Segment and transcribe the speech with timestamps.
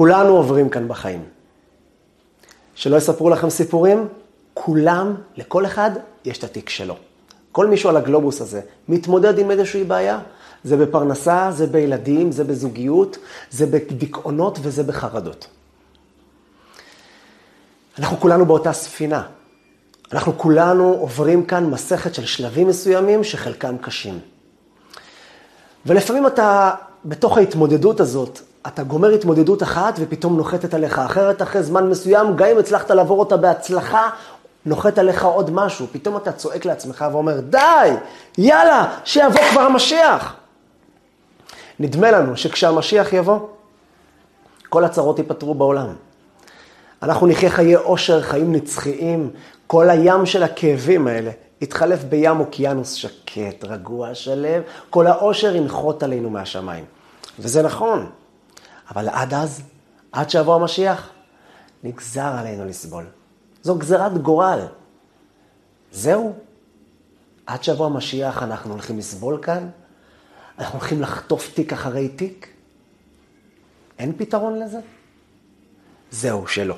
[0.00, 1.24] כולנו עוברים כאן בחיים.
[2.74, 4.08] שלא יספרו לכם סיפורים,
[4.54, 5.90] כולם, לכל אחד,
[6.24, 6.96] יש את התיק שלו.
[7.52, 10.18] כל מישהו על הגלובוס הזה מתמודד עם איזושהי בעיה.
[10.64, 13.18] זה בפרנסה, זה בילדים, זה בזוגיות,
[13.50, 15.46] זה בדיכאונות וזה בחרדות.
[17.98, 19.22] אנחנו כולנו באותה ספינה.
[20.12, 24.18] אנחנו כולנו עוברים כאן מסכת של שלבים מסוימים שחלקם קשים.
[25.86, 26.70] ולפעמים אתה,
[27.04, 32.48] בתוך ההתמודדות הזאת, אתה גומר התמודדות אחת ופתאום נוחתת עליך אחרת אחרי זמן מסוים, גם
[32.48, 34.10] אם הצלחת לעבור אותה בהצלחה,
[34.66, 35.86] נוחת עליך עוד משהו.
[35.92, 37.90] פתאום אתה צועק לעצמך ואומר, די,
[38.38, 40.36] יאללה, שיבוא כבר המשיח.
[41.80, 43.38] נדמה לנו שכשהמשיח יבוא,
[44.68, 45.94] כל הצרות ייפתרו בעולם.
[47.02, 49.30] אנחנו נחיה חיי עושר, חיים נצחיים,
[49.66, 56.30] כל הים של הכאבים האלה יתחלף בים אוקיינוס שקט, רגוע, שלב, כל העושר ינחות עלינו
[56.30, 56.84] מהשמיים.
[57.38, 58.10] וזה נכון,
[58.90, 59.62] אבל עד אז,
[60.12, 61.10] עד שיבוא המשיח,
[61.84, 63.06] נגזר עלינו לסבול.
[63.62, 64.66] זו גזירת גורל.
[65.92, 66.34] זהו.
[67.46, 69.68] עד שיבוא המשיח אנחנו הולכים לסבול כאן?
[70.58, 72.48] אנחנו הולכים לחטוף תיק אחרי תיק?
[73.98, 74.78] אין פתרון לזה?
[76.10, 76.76] זהו, שלא.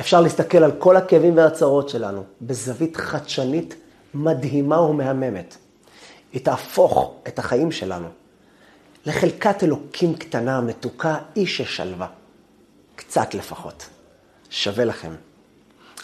[0.00, 3.74] אפשר להסתכל על כל הכאבים והצרות שלנו בזווית חדשנית
[4.14, 5.56] מדהימה ומהממת.
[6.32, 8.08] היא תהפוך את החיים שלנו
[9.06, 12.06] לחלקת אלוקים קטנה, מתוקה, איש ששלווה.
[12.96, 13.86] קצת לפחות.
[14.50, 15.14] שווה לכם.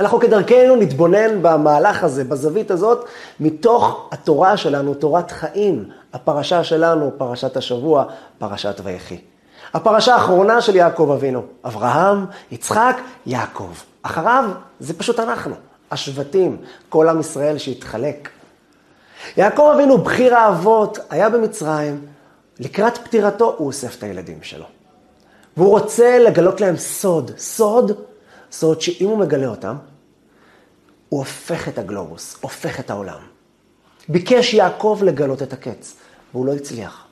[0.01, 3.09] אנחנו כדרכנו נתבונן במהלך הזה, בזווית הזאת,
[3.41, 5.89] מתוך התורה שלנו, תורת חיים.
[6.13, 8.05] הפרשה שלנו, פרשת השבוע,
[8.39, 9.21] פרשת ויחי.
[9.75, 13.71] הפרשה האחרונה של יעקב אבינו, אברהם, יצחק, יעקב.
[14.03, 14.45] אחריו
[14.81, 15.55] זה פשוט אנחנו,
[15.91, 16.57] השבטים,
[16.89, 18.29] כל עם ישראל שהתחלק.
[19.37, 22.07] יעקב אבינו, בחיר האבות, היה במצרים,
[22.61, 24.65] לקראת פטירתו הוא אוסף את הילדים שלו.
[25.57, 27.93] והוא רוצה לגלות להם סוד, סוד,
[28.53, 29.77] סוד שאם הוא מגלה אותם,
[31.09, 33.19] הוא הופך את הגלובוס, הופך את העולם.
[34.09, 35.95] ביקש יעקב לגלות את הקץ,
[36.33, 37.05] והוא לא הצליח.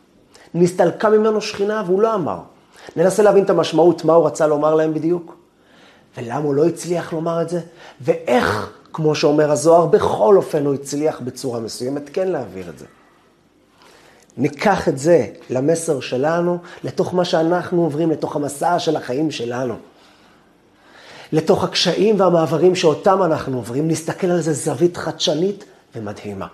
[0.54, 2.40] נסתלקה ממנו שכינה והוא לא אמר.
[2.96, 5.36] ננסה להבין את המשמעות, מה הוא רצה לומר להם בדיוק,
[6.16, 7.60] ולמה הוא לא הצליח לומר את זה,
[8.00, 12.84] ואיך, כמו שאומר הזוהר, בכל אופן הוא הצליח בצורה מסוימת כן להעביר את זה.
[14.36, 19.74] ניקח את זה למסר שלנו, לתוך מה שאנחנו עוברים, לתוך המסע של החיים שלנו.
[21.32, 25.64] לתוך הקשיים והמעברים שאותם אנחנו עוברים, נסתכל על זה זווית חדשנית
[25.94, 26.46] ומדהימה.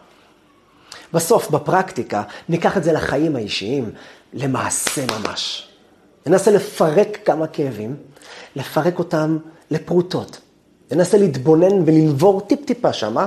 [1.12, 3.90] בסוף, בפרקטיקה, ניקח את זה לחיים האישיים,
[4.32, 5.68] למעשה ממש.
[6.26, 7.96] ננסה לפרק כמה כאבים,
[8.56, 9.38] לפרק אותם
[9.70, 10.40] לפרוטות.
[10.90, 13.26] ננסה להתבונן ולנבור טיפ-טיפה שמה,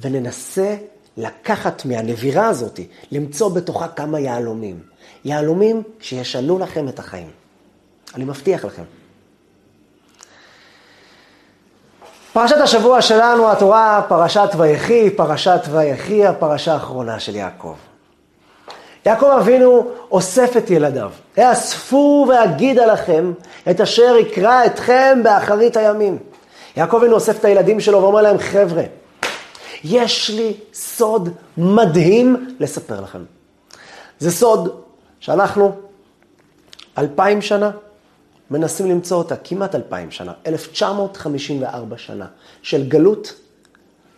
[0.00, 0.76] וננסה
[1.16, 2.80] לקחת מהנבירה הזאת,
[3.12, 4.80] למצוא בתוכה כמה יהלומים.
[5.24, 7.30] יהלומים שישנו לכם את החיים.
[8.14, 8.82] אני מבטיח לכם.
[12.32, 17.74] פרשת השבוע שלנו, התורה, פרשת ויחי, פרשת ויחי, הפרשה האחרונה של יעקב.
[19.06, 21.10] יעקב אבינו אוסף את ילדיו.
[21.36, 23.32] האספו ואגידה לכם
[23.70, 26.18] את אשר יקרא אתכם באחרית הימים.
[26.76, 28.82] יעקב אבינו אוסף את הילדים שלו ואומר להם, חבר'ה,
[29.84, 33.24] יש לי סוד מדהים לספר לכם.
[34.18, 34.80] זה סוד
[35.20, 35.76] שאנחנו
[36.98, 37.70] אלפיים שנה
[38.50, 42.26] מנסים למצוא אותה, כמעט אלפיים שנה, 1954 שנה
[42.62, 43.34] של גלות.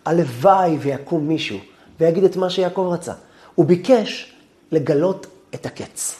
[0.05, 1.59] הלוואי ויקום מישהו
[2.01, 3.13] ויגיד את מה שיעקב רצה.
[3.55, 4.33] הוא ביקש
[4.73, 6.17] לגלות את הקץ.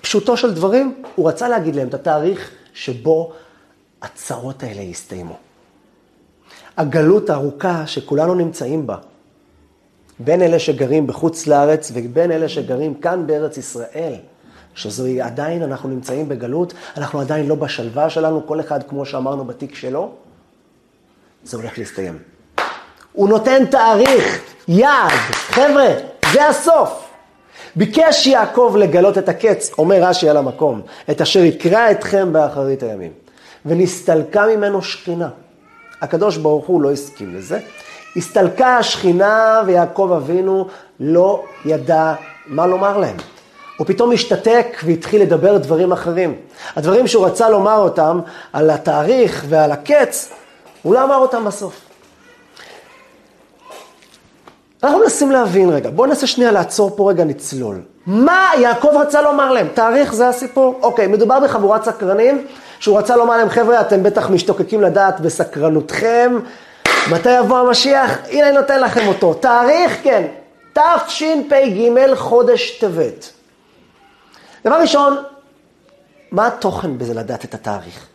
[0.00, 3.32] פשוטו של דברים, הוא רצה להגיד להם את התאריך שבו
[4.02, 5.38] הצרות האלה יסתיימו.
[6.76, 8.96] הגלות הארוכה שכולנו נמצאים בה,
[10.18, 14.14] בין אלה שגרים בחוץ לארץ ובין אלה שגרים כאן בארץ ישראל,
[14.74, 19.74] שזוהי עדיין, אנחנו נמצאים בגלות, אנחנו עדיין לא בשלווה שלנו, כל אחד, כמו שאמרנו, בתיק
[19.74, 20.10] שלו,
[21.44, 22.18] זה הולך להסתיים.
[23.12, 25.88] הוא נותן תאריך, יעד, חבר'ה,
[26.32, 27.08] זה הסוף.
[27.76, 33.12] ביקש יעקב לגלות את הקץ, אומר רש"י על המקום, את אשר יקרא אתכם באחרית הימים.
[33.66, 35.28] ונסתלקה ממנו שכינה.
[36.02, 37.58] הקדוש ברוך הוא לא הסכים לזה.
[38.16, 40.66] הסתלקה השכינה ויעקב אבינו
[41.00, 42.14] לא ידע
[42.46, 43.16] מה לומר להם.
[43.76, 46.34] הוא פתאום השתתק והתחיל לדבר דברים אחרים.
[46.76, 48.20] הדברים שהוא רצה לומר אותם
[48.52, 50.32] על התאריך ועל הקץ,
[50.82, 51.80] הוא לא אמר אותם בסוף.
[54.82, 57.80] אנחנו מנסים להבין רגע, בואו ננסה שנייה לעצור פה רגע, נצלול.
[58.06, 59.68] מה יעקב רצה לומר להם?
[59.74, 60.78] תאריך זה הסיפור?
[60.82, 62.46] אוקיי, מדובר בחבורת סקרנים,
[62.82, 66.38] שהוא רצה לומר להם, חבר'ה, אתם בטח משתוקקים לדעת בסקרנותכם,
[67.10, 68.18] מתי יבוא המשיח?
[68.30, 69.34] הנה אני נותן לכם אותו.
[69.34, 70.26] תאריך, כן,
[70.72, 73.30] תשפ"ג, חודש טבת.
[74.64, 75.16] דבר ראשון,
[76.30, 78.06] מה התוכן בזה לדעת את התאריך?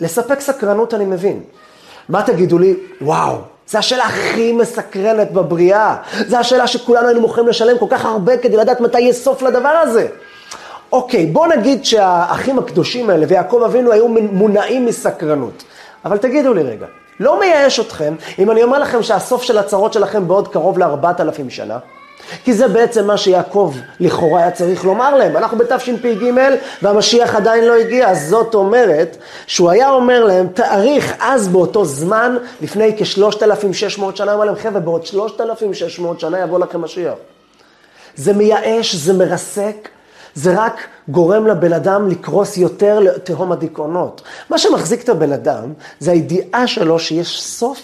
[0.00, 1.42] לספק סקרנות אני מבין.
[2.08, 2.74] מה תגידו לי?
[3.00, 3.36] וואו,
[3.66, 5.96] זו השאלה הכי מסקרנת בבריאה.
[6.28, 9.68] זו השאלה שכולנו היינו מוכנים לשלם כל כך הרבה כדי לדעת מתי יהיה סוף לדבר
[9.68, 10.08] הזה.
[10.92, 15.62] אוקיי, בוא נגיד שהאחים הקדושים האלה ויעקב אבינו היו מונעים מסקרנות.
[16.04, 16.86] אבל תגידו לי רגע,
[17.20, 21.50] לא מייאש אתכם אם אני אומר לכם שהסוף של הצרות שלכם בעוד קרוב לארבעת אלפים
[21.50, 21.78] שנה?
[22.44, 25.36] כי זה בעצם מה שיעקב לכאורה היה צריך לומר להם.
[25.36, 26.30] אנחנו בתשפ"ג
[26.82, 29.16] והמשיח עדיין לא הגיע, אז זאת אומרת
[29.46, 35.06] שהוא היה אומר להם, תאריך אז באותו זמן, לפני כ-3,600 שנה, אמר להם, חבר'ה, בעוד
[35.06, 37.14] 3,600 שנה יבוא לכם משיח.
[38.16, 39.88] זה מייאש, זה מרסק,
[40.34, 44.22] זה רק גורם לבן אדם לקרוס יותר לתהום הדיכאונות.
[44.50, 47.80] מה שמחזיק את הבן אדם זה הידיעה שלו שיש סוף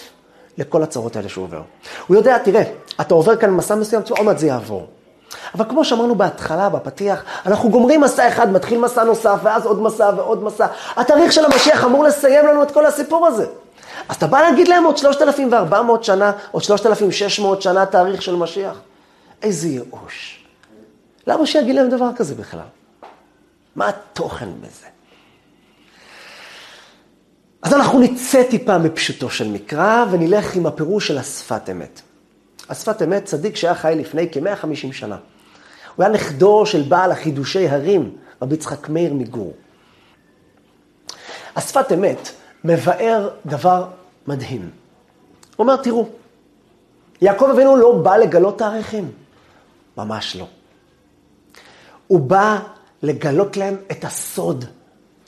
[0.59, 1.63] לכל הצרות האלה שהוא עובר.
[2.07, 2.63] הוא יודע, תראה,
[3.01, 4.87] אתה עובר כאן מסע מסוים, עוד מעט זה יעבור.
[5.55, 10.11] אבל כמו שאמרנו בהתחלה, בפתיח, אנחנו גומרים מסע אחד, מתחיל מסע נוסף, ואז עוד מסע
[10.17, 10.67] ועוד מסע.
[10.97, 13.47] התאריך של המשיח אמור לסיים לנו את כל הסיפור הזה.
[14.09, 18.77] אז אתה בא להגיד להם עוד 3,400 שנה, עוד 3,600 שנה תאריך של משיח?
[19.43, 20.48] איזה ייאוש.
[21.29, 22.67] למה שיגיד להם דבר כזה בכלל?
[23.77, 24.87] מה התוכן בזה?
[27.63, 32.01] אז אנחנו נצא טיפה מפשוטו של מקרא ונלך עם הפירוש של השפת אמת.
[32.69, 35.17] השפת אמת, צדיק שהיה חי לפני כ-150 שנה.
[35.97, 39.53] הוא היה נכדו של בעל החידושי הרים, רבי יצחק מאיר מגור.
[41.57, 42.29] השפת אמת
[42.65, 43.89] מבאר דבר
[44.27, 44.61] מדהים.
[44.61, 44.71] הוא
[45.59, 46.09] אומר, תראו,
[47.21, 49.13] יעקב אבינו לא בא לגלות תאריכים.
[49.97, 50.47] ממש לא.
[52.09, 52.59] הוא בא
[53.03, 54.65] לגלות להם את הסוד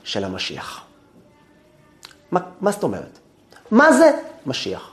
[0.04, 0.80] של המשיח.
[2.30, 3.18] מה, מה זאת אומרת?
[3.70, 4.10] מה זה
[4.46, 4.90] משיח?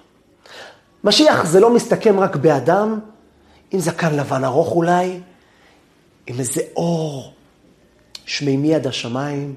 [1.04, 3.00] משיח זה לא מסתכם רק באדם,
[3.72, 5.20] עם זקן לבן ארוך אולי,
[6.28, 7.34] עם איזה אור
[8.26, 9.56] שמימי עד השמיים,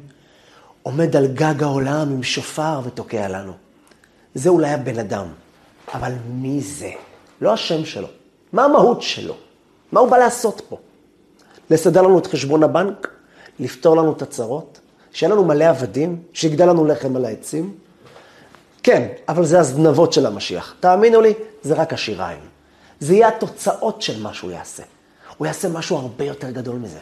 [0.82, 3.52] עומד על גג העולם עם שופר ותוקע לנו.
[4.34, 5.26] זה אולי הבן אדם,
[5.94, 6.90] אבל מי זה?
[7.40, 8.08] לא השם שלו.
[8.52, 9.34] מה המהות שלו?
[9.92, 10.78] מה הוא בא לעשות פה?
[11.70, 13.08] לסדר לנו את חשבון הבנק?
[13.58, 14.80] לפתור לנו את הצרות?
[15.12, 17.74] שיהיה לנו מלא עבדים, שיגדל לנו לחם על העצים.
[18.82, 20.74] כן, אבל זה הזנבות של המשיח.
[20.80, 22.40] תאמינו לי, זה רק השיריים.
[23.00, 24.82] זה יהיה התוצאות של מה שהוא יעשה.
[25.36, 26.98] הוא יעשה משהו הרבה יותר גדול מזה.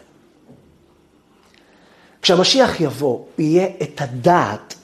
[2.21, 4.75] כשהמשיח יבוא, יהיה את הדעת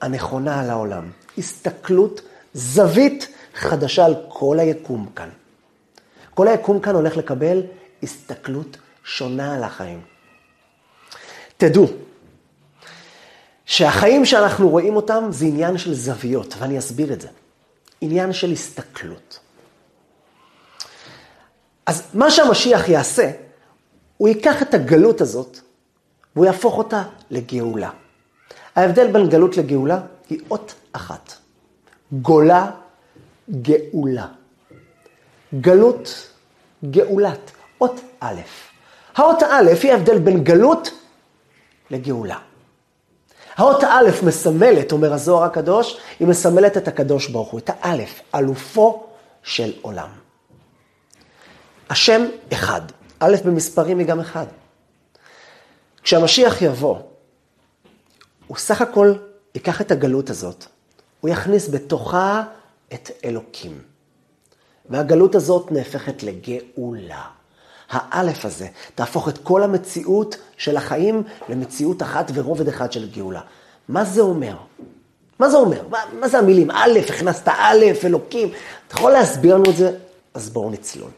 [0.00, 1.10] הנכונה על העולם.
[1.38, 2.20] הסתכלות,
[2.54, 5.28] זווית חדשה על כל היקום כאן.
[6.34, 7.62] כל היקום כאן הולך לקבל
[8.02, 10.00] הסתכלות שונה על החיים.
[11.56, 11.86] תדעו,
[13.64, 17.28] שהחיים שאנחנו רואים אותם זה עניין של זוויות, ואני אסביר את זה.
[18.00, 19.38] עניין של הסתכלות.
[21.86, 23.30] אז מה שהמשיח יעשה,
[24.16, 25.58] הוא ייקח את הגלות הזאת,
[26.34, 27.90] והוא יהפוך אותה לגאולה.
[28.76, 30.00] ההבדל בין גלות לגאולה
[30.30, 31.32] היא אות אחת.
[32.12, 32.70] גולה,
[33.50, 34.26] גאולה.
[35.60, 36.28] גלות,
[36.90, 37.50] גאולת.
[37.80, 38.40] אות א'.
[39.14, 40.90] האות א' היא ההבדל בין גלות
[41.90, 42.38] לגאולה.
[43.56, 49.06] האות האלף מסמלת, אומר הזוהר הקדוש, היא מסמלת את הקדוש ברוך הוא, את האלף, אלופו
[49.42, 50.08] של עולם.
[51.90, 52.22] השם
[52.52, 52.80] אחד,
[53.20, 54.46] א' במספרים היא גם אחד.
[56.02, 56.98] כשהמשיח יבוא,
[58.46, 59.14] הוא סך הכל
[59.54, 60.64] ייקח את הגלות הזאת,
[61.20, 62.42] הוא יכניס בתוכה
[62.94, 63.82] את אלוקים.
[64.90, 67.24] והגלות הזאת נהפכת לגאולה.
[67.92, 73.40] האלף הזה תהפוך את כל המציאות של החיים למציאות אחת ורובד אחד של גאולה.
[73.88, 74.56] מה זה אומר?
[75.38, 75.88] מה זה אומר?
[75.90, 76.70] מה, מה זה המילים?
[76.70, 78.48] א', הכנסת א', אלוקים.
[78.88, 79.96] אתה יכול להסביר לנו את זה?
[80.34, 81.10] אז בואו נצלול.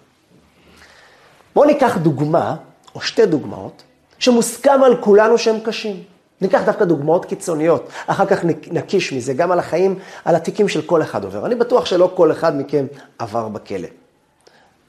[1.54, 2.56] בואו ניקח דוגמה,
[2.94, 3.82] או שתי דוגמאות,
[4.18, 6.02] שמוסכם על כולנו שהם קשים.
[6.40, 11.02] ניקח דווקא דוגמאות קיצוניות, אחר כך נקיש מזה גם על החיים, על התיקים של כל
[11.02, 11.46] אחד עובר.
[11.46, 12.86] אני בטוח שלא כל אחד מכם
[13.18, 13.88] עבר בכלא.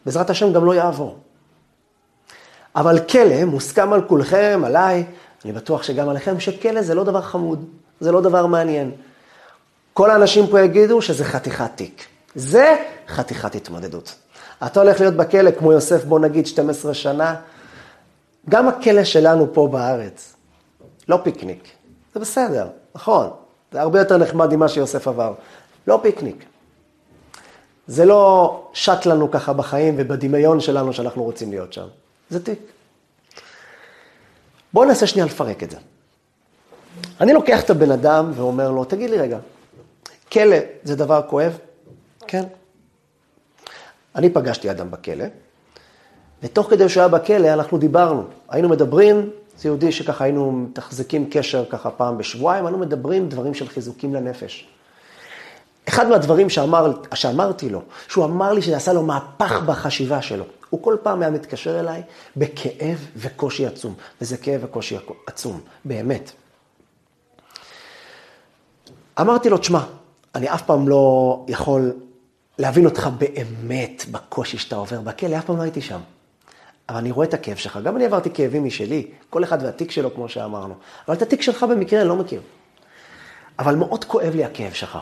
[0.06, 1.18] בעזרת השם גם לא יעבור.
[2.76, 5.06] אבל כלא מוסכם על כולכם, עליי,
[5.46, 7.66] אני בטוח שגם עליכם, שכלא זה לא דבר חמוד,
[8.00, 8.92] זה לא דבר מעניין.
[9.94, 12.06] כל האנשים פה יגידו שזה חתיכת תיק.
[12.36, 12.76] זה
[13.08, 14.16] חתיכת התמודדות.
[14.66, 17.36] אתה הולך להיות בכלא כמו יוסף, בוא נגיד 12 שנה,
[18.50, 20.36] גם הכלא שלנו פה בארץ,
[21.08, 21.68] לא פיקניק.
[22.14, 23.30] זה בסדר, נכון,
[23.72, 25.34] זה הרבה יותר נחמד ממה שיוסף עבר.
[25.88, 26.46] לא פיקניק.
[27.88, 31.88] זה לא שט לנו ככה בחיים ובדמיון שלנו שאנחנו רוצים להיות שם.
[32.30, 32.60] זה תיק.
[34.74, 35.78] בואו ננסה שנייה לפרק את זה.
[37.22, 39.38] אני לוקח את הבן אדם ואומר לו, תגיד לי רגע,
[40.32, 41.58] כלא זה דבר כואב?
[42.28, 42.44] כן.
[44.16, 45.26] אני פגשתי אדם בכלא,
[46.44, 48.24] ותוך כדי שהוא היה בכלא אנחנו דיברנו.
[48.50, 53.68] היינו מדברים זה יהודי שככה היינו מתחזקים קשר ככה פעם בשבועיים, אנו מדברים דברים של
[53.68, 54.68] חיזוקים לנפש.
[55.88, 60.84] אחד מהדברים שאמר, שאמרתי לו, שהוא אמר לי שזה עשה לו מהפך בחשיבה שלו, הוא
[60.84, 62.02] כל פעם היה מתקשר אליי
[62.38, 66.32] בכאב וקושי עצום, וזה כאב וקושי עצום, באמת.
[69.22, 69.84] אמרתי לו, תשמע,
[70.36, 71.94] אני אף פעם לא יכול
[72.58, 76.00] להבין אותך באמת בקושי שאתה עובר בכלא, אף פעם לא הייתי שם.
[76.90, 80.14] אבל אני רואה את הכאב שלך, גם אני עברתי כאבים משלי, כל אחד והתיק שלו,
[80.14, 80.74] כמו שאמרנו.
[81.08, 82.42] אבל את התיק שלך במקרה אני לא מכיר.
[83.60, 84.98] אבל מאוד כואב לי הכאב שלך.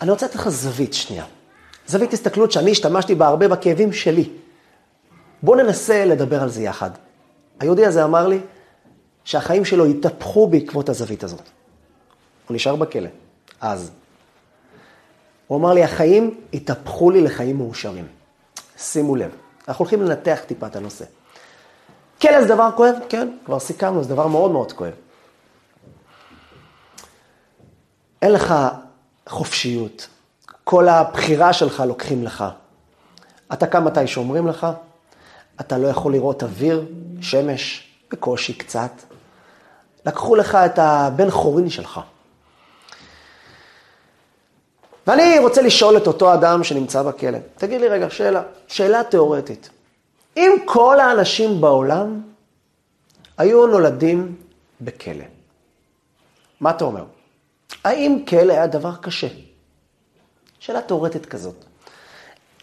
[0.00, 1.24] אני רוצה לתת לך זווית שנייה.
[1.86, 4.30] זווית הסתכלות שאני השתמשתי בה הרבה בכאבים שלי.
[5.42, 6.90] בואו ננסה לדבר על זה יחד.
[7.60, 8.40] היהודי הזה אמר לי
[9.24, 11.42] שהחיים שלו התהפכו בעקבות הזווית הזאת.
[12.48, 13.08] הוא נשאר בכלא,
[13.60, 13.90] אז.
[15.46, 18.06] הוא אמר לי, החיים התהפכו לי לחיים מאושרים.
[18.78, 19.30] שימו לב,
[19.68, 21.04] אנחנו הולכים לנתח טיפה את הנושא.
[22.22, 22.94] כלא זה דבר כואב?
[23.08, 24.92] כן, כבר סיכמנו, זה דבר מאוד מאוד כואב.
[28.22, 28.54] אין לך
[29.28, 30.08] חופשיות.
[30.64, 32.44] כל הבחירה שלך לוקחים לך.
[33.52, 34.66] אתה קם מתי שאומרים לך,
[35.60, 36.86] אתה לא יכול לראות אוויר,
[37.20, 38.90] שמש, בקושי קצת.
[40.06, 42.00] לקחו לך את הבן חורין שלך.
[45.06, 49.70] ואני רוצה לשאול את אותו אדם שנמצא בכלא, תגיד לי רגע, שאלה, שאלה תיאורטית.
[50.36, 52.20] אם כל האנשים בעולם
[53.38, 54.36] היו נולדים
[54.80, 55.24] בכלא,
[56.60, 57.04] מה אתה אומר?
[57.84, 59.28] האם כלא היה דבר קשה?
[60.60, 61.64] שאלה תיאורטית כזאת.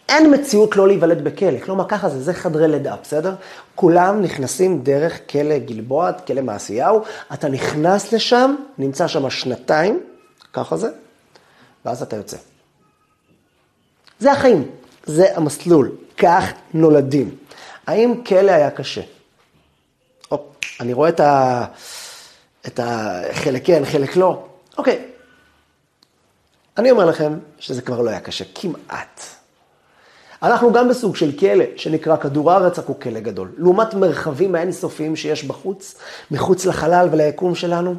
[0.08, 3.34] אין מציאות לא להיוולד בכלא, כלומר ככה זה, זה חדרי לידה, בסדר?
[3.74, 7.02] כולם נכנסים דרך כלא גלבוע, כלא מעשיהו,
[7.32, 10.00] אתה נכנס לשם, נמצא שם שנתיים,
[10.52, 10.88] ככה זה,
[11.84, 12.36] ואז אתה יוצא.
[14.18, 14.70] זה החיים,
[15.04, 17.36] זה המסלול, כך נולדים.
[17.86, 19.02] האם כלא היה קשה?
[20.30, 20.44] או,
[20.80, 21.64] אני רואה את, ה...
[22.66, 24.44] את החלק כן, חלק לא.
[24.78, 25.17] אוקיי.
[26.78, 29.20] אני אומר לכם שזה כבר לא היה קשה, כמעט.
[30.42, 33.52] אנחנו גם בסוג של כלא, שנקרא כדור הארץ, רק הוא כלא גדול.
[33.56, 35.94] לעומת מרחבים האינסופיים שיש בחוץ,
[36.30, 37.94] מחוץ לחלל וליקום שלנו,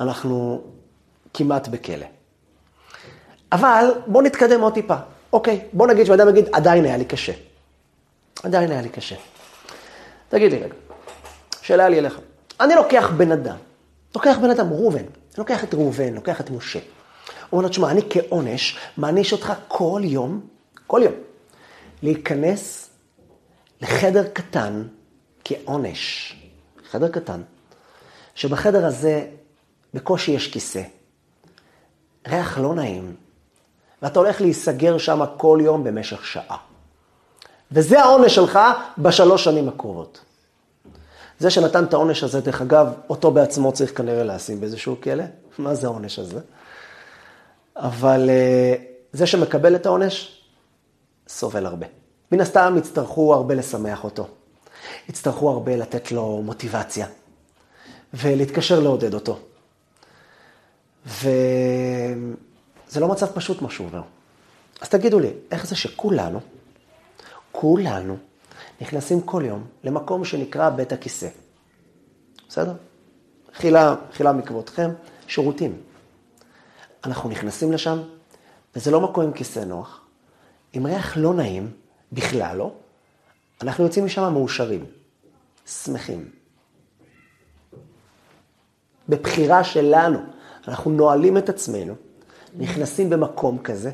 [0.00, 0.62] אנחנו
[1.34, 2.06] כמעט בכלא.
[3.52, 4.96] אבל בואו נתקדם עוד טיפה.
[5.32, 7.32] אוקיי, בואו נגיד שאדם יגיד, עדיין היה לי קשה.
[8.42, 9.16] עדיין היה לי קשה.
[10.28, 10.74] תגיד לי רגע,
[11.62, 12.18] שאלה לי אליך.
[12.60, 13.56] אני לוקח בן אדם,
[14.14, 15.04] לוקח בן אדם, ראובן,
[15.38, 16.78] לוקח את ראובן, לוקח את משה.
[16.78, 16.86] הוא
[17.52, 20.40] אומר לו, תשמע, אני כעונש מעניש אותך כל יום,
[20.86, 21.14] כל יום,
[22.02, 22.90] להיכנס
[23.80, 24.82] לחדר קטן
[25.44, 26.34] כעונש.
[26.90, 27.42] חדר קטן,
[28.34, 29.26] שבחדר הזה
[29.94, 30.82] בקושי יש כיסא,
[32.28, 33.16] ריח לא נעים,
[34.02, 36.56] ואתה הולך להיסגר שם כל יום במשך שעה.
[37.72, 38.58] וזה העונש שלך
[38.98, 40.20] בשלוש שנים הקרובות.
[41.38, 45.24] זה שנתן את העונש הזה, דרך אגב, אותו בעצמו צריך כנראה לשים באיזשהו כלא.
[45.58, 46.40] מה זה העונש הזה?
[47.76, 48.74] אבל אה,
[49.12, 50.42] זה שמקבל את העונש,
[51.28, 51.86] סובל הרבה.
[52.32, 54.28] מן הסתם יצטרכו הרבה לשמח אותו.
[55.08, 57.06] יצטרכו הרבה לתת לו מוטיבציה,
[58.14, 59.38] ולהתקשר לעודד אותו.
[61.06, 62.20] וזה
[63.00, 64.02] לא מצב פשוט מה שהוא אומר.
[64.80, 66.40] אז תגידו לי, איך זה שכולנו,
[67.52, 68.16] כולנו,
[68.80, 71.28] נכנסים כל יום למקום שנקרא בית הכיסא.
[72.48, 72.72] בסדר?
[73.54, 74.90] חילה, חילה מכבודכם,
[75.26, 75.82] שירותים.
[77.04, 77.98] אנחנו נכנסים לשם,
[78.76, 80.00] וזה לא מקום עם כיסא נוח,
[80.72, 81.72] עם ריח לא נעים,
[82.12, 82.72] בכלל לא.
[83.62, 84.84] אנחנו יוצאים משם מאושרים,
[85.66, 86.28] שמחים.
[89.08, 90.18] בבחירה שלנו,
[90.68, 91.94] אנחנו נועלים את עצמנו,
[92.54, 93.90] נכנסים במקום כזה,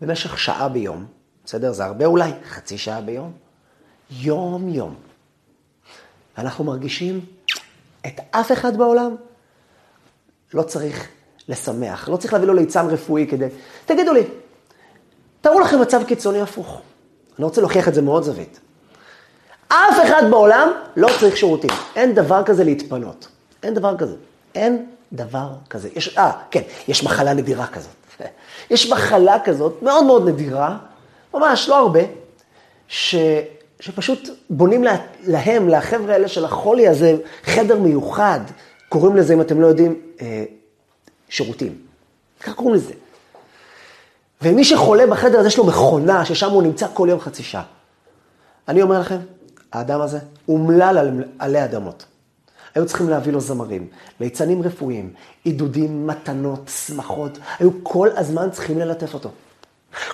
[0.00, 1.06] במשך שעה ביום,
[1.44, 1.72] בסדר?
[1.72, 3.32] זה הרבה אולי, חצי שעה ביום,
[4.20, 4.94] יום-יום.
[6.38, 7.20] ואנחנו מרגישים
[8.06, 9.16] את אף אחד בעולם
[10.54, 11.08] לא צריך
[11.48, 13.46] לשמח, לא צריך להביא לו ליצן רפואי כדי...
[13.86, 14.22] תגידו לי,
[15.40, 16.80] תראו לכם מצב קיצוני הפוך.
[17.38, 18.60] אני רוצה להוכיח את זה מאוד זווית.
[19.68, 21.70] אף אחד בעולם לא צריך שירותים.
[21.96, 23.28] אין דבר כזה להתפנות.
[23.62, 24.16] אין דבר כזה.
[24.54, 25.88] אין דבר כזה.
[25.94, 27.94] יש, אה, כן, יש מחלה נדירה כזאת.
[28.70, 30.78] יש מחלה כזאת, מאוד מאוד נדירה,
[31.34, 32.00] ממש, לא הרבה,
[32.88, 33.14] ש,
[33.82, 34.96] שפשוט בונים לה,
[35.26, 38.40] להם, לחבר'ה האלה של החולי הזה, חדר מיוחד,
[38.88, 40.44] קוראים לזה, אם אתם לא יודעים, אה,
[41.28, 41.78] שירותים.
[42.40, 42.92] ככה קוראים לזה.
[44.42, 47.62] ומי שחולה בחדר הזה, יש לו מכונה, ששם הוא נמצא כל יום חצי שעה.
[48.68, 49.18] אני אומר לכם,
[49.72, 52.04] האדם הזה אומלל על, עלי אדמות.
[52.74, 53.88] היו צריכים להביא לו זמרים,
[54.20, 55.12] ליצנים רפואיים,
[55.44, 59.30] עידודים, מתנות, שמחות, היו כל הזמן צריכים ללטף אותו.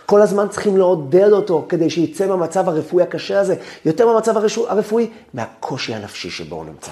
[0.07, 3.55] כל הזמן צריכים לעודד אותו כדי שיצא מהמצב הרפואי הקשה הזה,
[3.85, 4.37] יותר מהמצב
[4.69, 6.91] הרפואי, מהקושי הנפשי שבו הוא נמצא.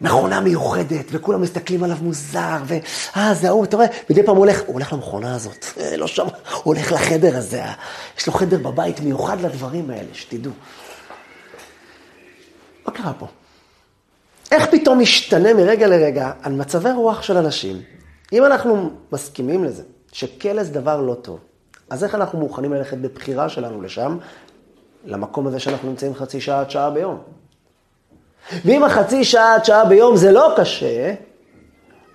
[0.00, 4.60] מכונה מיוחדת, וכולם מסתכלים עליו מוזר, ואה, זה ההוא, אתה רואה, מדי פעם הוא הולך,
[4.66, 7.62] הוא הולך למכונה הזאת, אה, לא שם, הוא הולך לחדר הזה,
[8.18, 10.52] יש לו חדר בבית מיוחד לדברים האלה, שתדעו.
[12.86, 13.26] מה קרה פה?
[14.52, 17.82] איך פתאום משתנה מרגע לרגע על מצבי רוח של אנשים?
[18.32, 19.82] אם אנחנו מסכימים לזה,
[20.12, 21.38] שכלא זה דבר לא טוב,
[21.90, 24.18] אז איך אנחנו מוכנים ללכת בבחירה שלנו לשם,
[25.04, 27.22] למקום הזה שאנחנו נמצאים חצי שעה עד שעה ביום?
[28.64, 31.14] ואם החצי שעה עד שעה ביום זה לא קשה,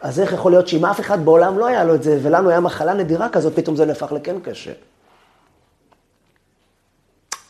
[0.01, 2.59] אז איך יכול להיות שאם אף אחד בעולם לא היה לו את זה, ולנו היה
[2.59, 4.73] מחלה נדירה כזאת, פתאום זה נהפך לכן קשה?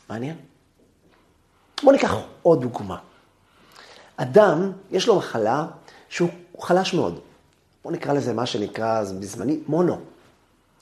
[0.09, 0.35] מעניין.
[1.83, 2.97] בואו ניקח עוד דוגמה.
[4.17, 5.65] אדם, יש לו מחלה
[6.09, 6.29] שהוא
[6.59, 7.19] חלש מאוד.
[7.83, 9.99] בואו נקרא לזה מה שנקרא אז בזמני מונו.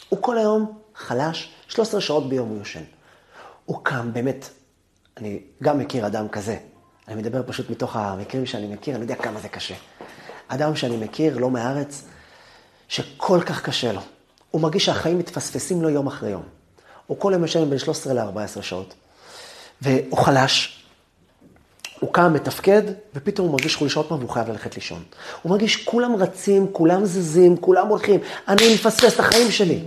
[0.09, 2.83] הוא כל היום חלש, 13 שעות ביום הוא יושן.
[3.65, 4.49] הוא קם, באמת,
[5.17, 6.57] אני גם מכיר אדם כזה.
[7.07, 9.75] אני מדבר פשוט מתוך המקרים שאני מכיר, אני יודע כמה זה קשה.
[10.47, 12.03] אדם שאני מכיר, לא מהארץ,
[12.87, 14.01] שכל כך קשה לו.
[14.51, 16.43] הוא מרגיש שהחיים מתפספסים לו יום אחרי יום.
[17.07, 18.93] הוא כל יום יושן בין 13 ל-14 שעות.
[19.81, 20.80] והוא חלש,
[22.01, 22.81] הוא קם, מתפקד,
[23.15, 25.03] ופתאום הוא מרגיש חולשה עוד פעם והוא חייב ללכת לישון.
[25.41, 29.83] הוא מרגיש כולם רצים, כולם זזים, כולם הולכים, אני מפספס את החיים שלי.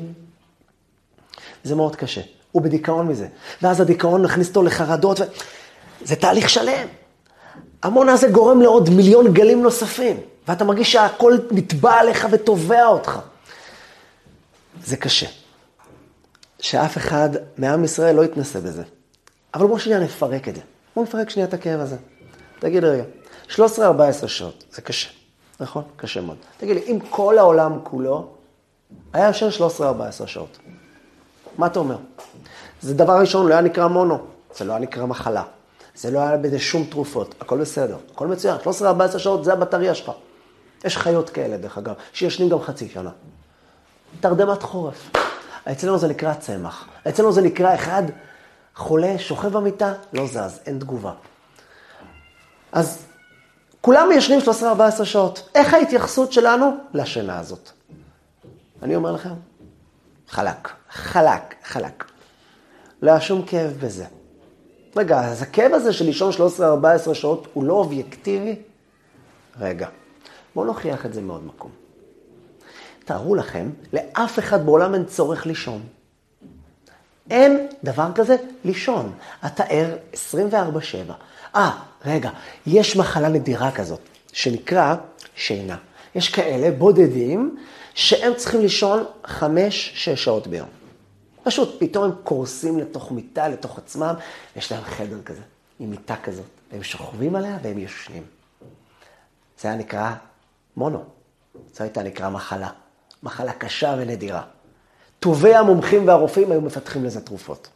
[1.64, 2.20] זה מאוד קשה.
[2.52, 3.26] הוא בדיכאון מזה.
[3.62, 5.24] ואז הדיכאון מכניס אותו לחרדות, ו...
[6.04, 6.86] זה תהליך שלם.
[7.82, 13.18] המון הזה גורם לעוד מיליון גלים נוספים, ואתה מרגיש שהכל נתבע עליך ותובע אותך.
[14.84, 15.26] זה קשה.
[16.60, 17.28] שאף אחד
[17.58, 18.82] מעם ישראל לא יתנסה בזה.
[19.54, 20.60] אבל בואו שנייה נפרק את זה.
[20.94, 21.96] בואו נפרק שנייה את הכאב הזה.
[22.58, 23.02] תגיד רגע,
[23.48, 23.56] 13-14
[24.26, 25.10] שעות, זה קשה,
[25.60, 25.82] נכון?
[25.96, 26.36] קשה מאוד.
[26.56, 28.28] תגיד לי, אם כל העולם כולו
[29.12, 29.48] היה ישן
[30.22, 30.58] 13-14 שעות,
[31.58, 31.96] מה אתה אומר?
[32.82, 34.18] זה דבר ראשון, לא היה נקרא מונו,
[34.56, 35.42] זה לא היה נקרא מחלה,
[35.94, 38.56] זה לא היה בזה שום תרופות, הכל בסדר, הכל מצוין,
[39.14, 40.12] 13-14 שעות זה הבטריה שלך.
[40.84, 43.10] יש חיות כאלה, דרך אגב, שישנים גם חצי שנה.
[44.20, 45.10] תרדמת חורף.
[45.72, 46.88] אצלנו זה נקרא צמח.
[47.08, 48.02] אצלנו זה נקרא אחד
[48.74, 51.12] חולה, שוכב במיטה, לא זז, אין תגובה.
[52.72, 53.06] אז
[53.80, 54.40] כולם ישנים
[55.00, 55.48] 13-14 שעות.
[55.54, 57.70] איך ההתייחסות שלנו לשינה הזאת?
[58.82, 59.34] אני אומר לכם,
[60.28, 62.04] חלק, חלק, חלק.
[63.02, 64.04] לא היה שום כאב בזה.
[64.96, 66.32] רגע, אז הכאב הזה של לישון
[67.10, 68.56] 13-14 שעות הוא לא אובייקטיבי?
[69.60, 69.88] רגע,
[70.54, 71.70] בואו נוכיח את זה מעוד מקום.
[73.04, 75.82] תארו לכם, לאף אחד בעולם אין צורך לישון.
[77.30, 79.12] אין דבר כזה לישון.
[79.46, 80.16] אתה ער 24-7.
[81.54, 81.70] אה,
[82.06, 82.30] רגע,
[82.66, 84.00] יש מחלה נדירה כזאת,
[84.32, 84.94] שנקרא
[85.36, 85.76] שינה.
[86.14, 87.56] יש כאלה בודדים
[87.94, 89.30] שהם צריכים לישון 5-6
[90.14, 90.68] שעות ביום.
[91.42, 94.14] פשוט פתאום הם קורסים לתוך מיטה, לתוך עצמם,
[94.56, 95.42] ויש להם חדר כזה,
[95.80, 98.22] עם מיטה כזאת, והם שוכבים עליה והם יושנים.
[99.60, 100.12] זה היה נקרא
[100.76, 101.04] מונו.
[101.74, 102.70] זו הייתה נקרא מחלה.
[103.22, 104.42] מחלה קשה ונדירה.
[105.20, 107.68] טובי המומחים והרופאים היו מפתחים לזה תרופות.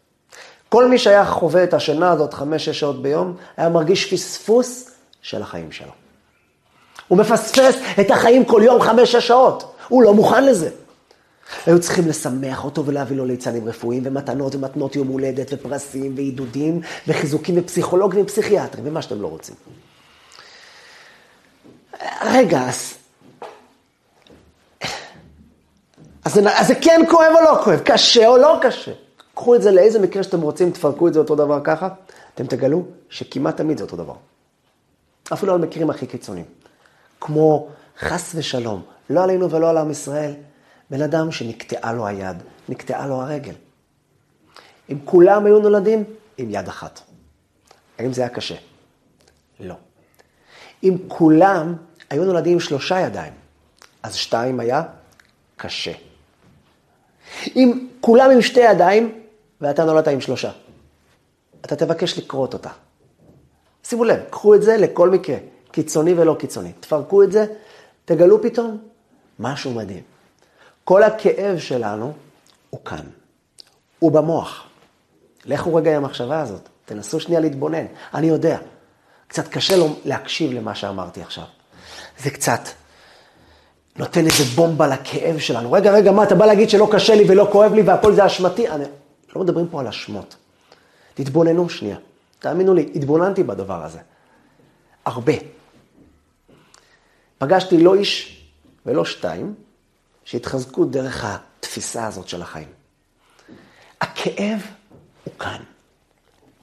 [0.68, 4.90] כל מי שהיה חווה את השינה הזאת חמש-שש שעות ביום, היה מרגיש פספוס
[5.22, 5.92] של החיים שלו.
[7.08, 9.74] הוא מפספס את החיים כל יום חמש-שש שעות.
[9.88, 10.70] הוא לא מוכן לזה.
[11.66, 17.54] היו צריכים לשמח אותו ולהביא לו ליצנים רפואיים ומתנות ומתנות יום הולדת ופרסים ועידודים וחיזוקים
[17.58, 19.54] ופסיכולוגים ופסיכיאטרים ומה שאתם לא רוצים.
[22.22, 22.68] רגע,
[26.24, 28.92] אז זה, אז זה כן כואב או לא כואב, קשה או לא קשה.
[29.34, 31.88] קחו את זה לאיזה מקרה שאתם רוצים, תפרקו את זה אותו דבר ככה,
[32.34, 34.14] אתם תגלו שכמעט תמיד זה אותו דבר.
[35.32, 36.46] אפילו על מקרים הכי קיצוניים.
[37.20, 40.34] כמו חס ושלום, לא עלינו ולא על עם ישראל,
[40.90, 42.36] בן אדם שנקטעה לו היד,
[42.68, 43.54] נקטעה לו הרגל.
[44.90, 46.04] אם כולם היו נולדים,
[46.38, 47.00] עם יד אחת.
[47.98, 48.54] האם זה היה קשה?
[49.60, 49.74] לא.
[50.82, 51.74] אם כולם
[52.10, 53.32] היו נולדים עם שלושה ידיים,
[54.02, 54.82] אז שתיים היה
[55.56, 55.92] קשה.
[57.56, 59.20] אם כולם עם שתי ידיים,
[59.60, 60.50] ואתה נולדת עם שלושה,
[61.60, 62.70] אתה תבקש לקרות אותה.
[63.84, 65.36] שימו לב, קחו את זה לכל מקרה,
[65.70, 66.72] קיצוני ולא קיצוני.
[66.80, 67.46] תפרקו את זה,
[68.04, 68.78] תגלו פתאום
[69.38, 70.02] משהו מדהים.
[70.84, 72.12] כל הכאב שלנו
[72.70, 73.04] הוא כאן,
[73.98, 74.64] הוא במוח.
[75.44, 77.86] לכו רגע עם המחשבה הזאת, תנסו שנייה להתבונן.
[78.14, 78.58] אני יודע,
[79.28, 81.44] קצת קשה להקשיב למה שאמרתי עכשיו.
[82.18, 82.60] זה קצת
[83.98, 85.72] נותן איזה בומבה לכאב שלנו.
[85.72, 88.68] רגע, רגע, מה, אתה בא להגיד שלא קשה לי ולא כואב לי והכל זה אשמתי?
[88.68, 88.84] אני...
[89.36, 90.36] לא מדברים פה על אשמות.
[91.14, 91.96] תתבוננו שנייה.
[92.38, 93.98] תאמינו לי, התבוננתי בדבר הזה.
[95.04, 95.32] הרבה.
[97.38, 98.42] פגשתי לא איש
[98.86, 99.54] ולא שתיים,
[100.24, 102.68] שהתחזקו דרך התפיסה הזאת של החיים.
[104.00, 104.60] הכאב
[105.24, 105.62] הוא כאן,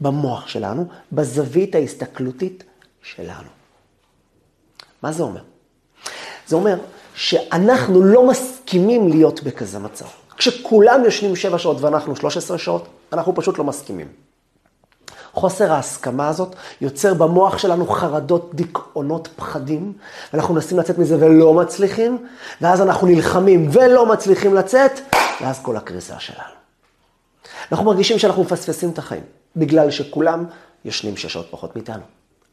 [0.01, 2.63] במוח שלנו, בזווית ההסתכלותית
[3.01, 3.49] שלנו.
[5.01, 5.43] מה זה אומר?
[6.47, 6.79] זה אומר
[7.15, 10.05] שאנחנו לא מסכימים להיות בכזה מצב.
[10.37, 14.07] כשכולם יושנים 7 שעות ואנחנו 13 שעות, אנחנו פשוט לא מסכימים.
[15.33, 19.93] חוסר ההסכמה הזאת יוצר במוח שלנו חרדות, דיכאונות, פחדים,
[20.33, 22.27] ואנחנו מנסים לצאת מזה ולא מצליחים,
[22.61, 24.91] ואז אנחנו נלחמים ולא מצליחים לצאת,
[25.41, 26.55] ואז כל הקריסה שלנו.
[27.71, 29.23] אנחנו מרגישים שאנחנו מפספסים את החיים,
[29.55, 30.45] בגלל שכולם
[30.85, 32.03] ישנים שש שעות פחות מאיתנו.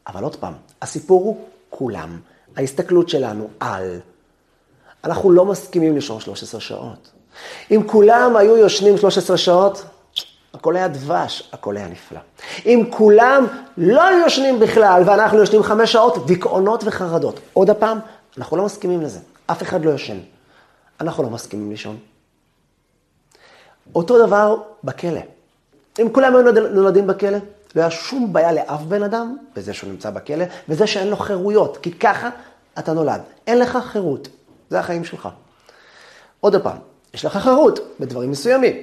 [0.07, 1.37] אבל עוד פעם, הסיפור הוא
[1.69, 2.19] כולם.
[2.55, 3.99] ההסתכלות שלנו על.
[5.03, 7.11] אנחנו לא מסכימים לישון 13 שעות.
[7.71, 9.85] אם כולם היו יושנים 13 שעות,
[10.53, 12.19] הכל היה דבש, הכל היה נפלא.
[12.65, 13.45] אם כולם
[13.77, 17.39] לא היו יושנים בכלל, ואנחנו יושנים חמש שעות, דיכאונות וחרדות.
[17.53, 17.99] עוד הפעם,
[18.37, 19.19] אנחנו לא מסכימים לזה.
[19.47, 20.17] אף אחד לא יושן.
[21.01, 21.97] אנחנו לא מסכימים לישון.
[23.95, 25.21] אותו דבר בכלא.
[26.01, 27.37] אם כולם היו נולדים בכלא,
[27.75, 31.77] לא היה שום בעיה לאף בן אדם בזה שהוא נמצא בכלא, וזה שאין לו חירויות,
[31.77, 32.29] כי ככה
[32.79, 33.21] אתה נולד.
[33.47, 34.27] אין לך חירות,
[34.73, 35.29] זה החיים שלך.
[36.39, 36.77] עוד פעם,
[37.13, 38.75] יש לך חירות בדברים מסוימים,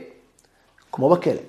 [0.92, 1.42] כמו בכלא.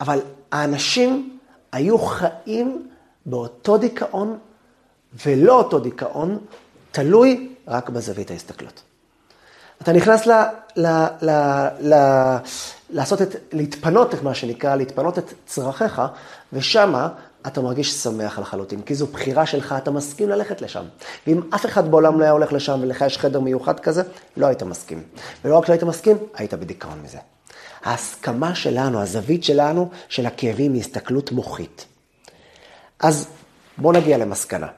[0.00, 0.20] אבל
[0.52, 1.38] האנשים
[1.72, 2.88] היו חיים
[3.26, 4.38] באותו דיכאון,
[5.26, 6.38] ולא אותו דיכאון,
[6.90, 8.82] תלוי רק בזווית ההסתכלות.
[9.82, 10.32] אתה נכנס ל...
[10.76, 10.86] ל,
[11.22, 11.30] ל,
[11.80, 11.94] ל
[12.90, 16.02] לעשות את, להתפנות את מה שנקרא, להתפנות את צרכיך,
[16.52, 17.08] ושמה
[17.46, 20.84] אתה מרגיש שמח לחלוטין, כי זו בחירה שלך, אתה מסכים ללכת לשם.
[21.26, 24.02] ואם אף אחד בעולם לא היה הולך לשם ולך יש חדר מיוחד כזה,
[24.36, 25.02] לא היית מסכים.
[25.44, 27.18] ולא רק שלא היית מסכים, היית בדיכאון מזה.
[27.84, 31.86] ההסכמה שלנו, הזווית שלנו, של הכאבים היא הסתכלות מוחית.
[33.00, 33.28] אז
[33.78, 34.68] בואו נגיע למסקנה.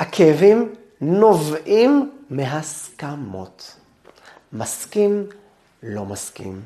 [0.00, 3.76] הכאבים נובעים מהסכמות.
[4.52, 5.26] מסכים,
[5.82, 6.62] לא מסכים.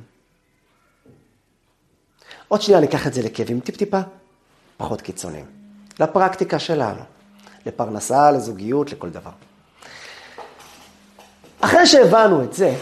[2.48, 4.00] עוד שנייה ניקח את זה לכאבים טיפ-טיפה
[4.80, 5.44] פחות קיצוניים.
[6.00, 7.00] לפרקטיקה שלנו,
[7.66, 9.30] לפרנסה, לזוגיות, לכל דבר.
[11.60, 12.74] אחרי שהבנו את זה,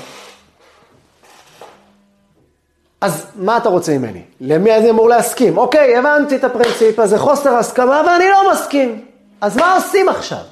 [3.01, 4.23] אז מה אתה רוצה ממני?
[4.41, 5.59] למי אני אמור להסכים?
[5.59, 9.07] אוקיי, הבנתי את הפרינציפ הזה, חוסר הסכמה, ואני לא מסכים.
[9.41, 10.43] אז מה עושים עכשיו?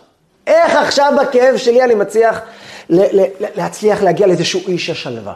[0.47, 2.41] איך עכשיו בכאב שלי אני מצליח
[3.57, 5.35] להצליח להגיע לאיזשהו איש השלווה?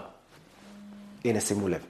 [1.24, 1.80] הנה, שימו לב.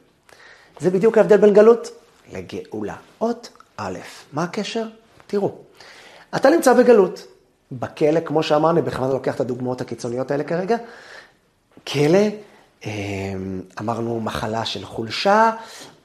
[0.80, 1.90] זה בדיוק ההבדל בין גלות
[2.33, 2.94] לגאולה.
[3.20, 3.99] אות א',
[4.33, 4.87] מה הקשר?
[5.27, 5.55] תראו,
[6.37, 7.27] אתה נמצא בגלות.
[7.73, 10.77] בכלא, כמו שאמרנו, בכוונה לוקח את הדוגמאות הקיצוניות האלה כרגע.
[11.87, 12.19] כלא,
[12.85, 15.51] אמ, אמרנו מחלה של חולשה,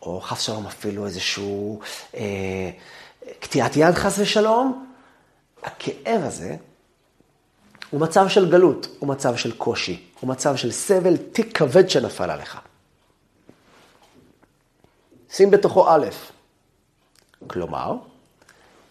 [0.02, 1.80] או חס שלום אפילו איזשהו
[2.16, 2.70] אה,
[3.40, 4.86] קטיעת יד חס ושלום.
[5.64, 6.56] הכאב הזה
[7.90, 12.30] הוא מצב של גלות, הוא מצב של קושי, הוא מצב של סבל, תיק כבד שנפל
[12.30, 12.60] עליך.
[15.30, 16.06] שים בתוכו א',
[17.48, 17.96] כלומר,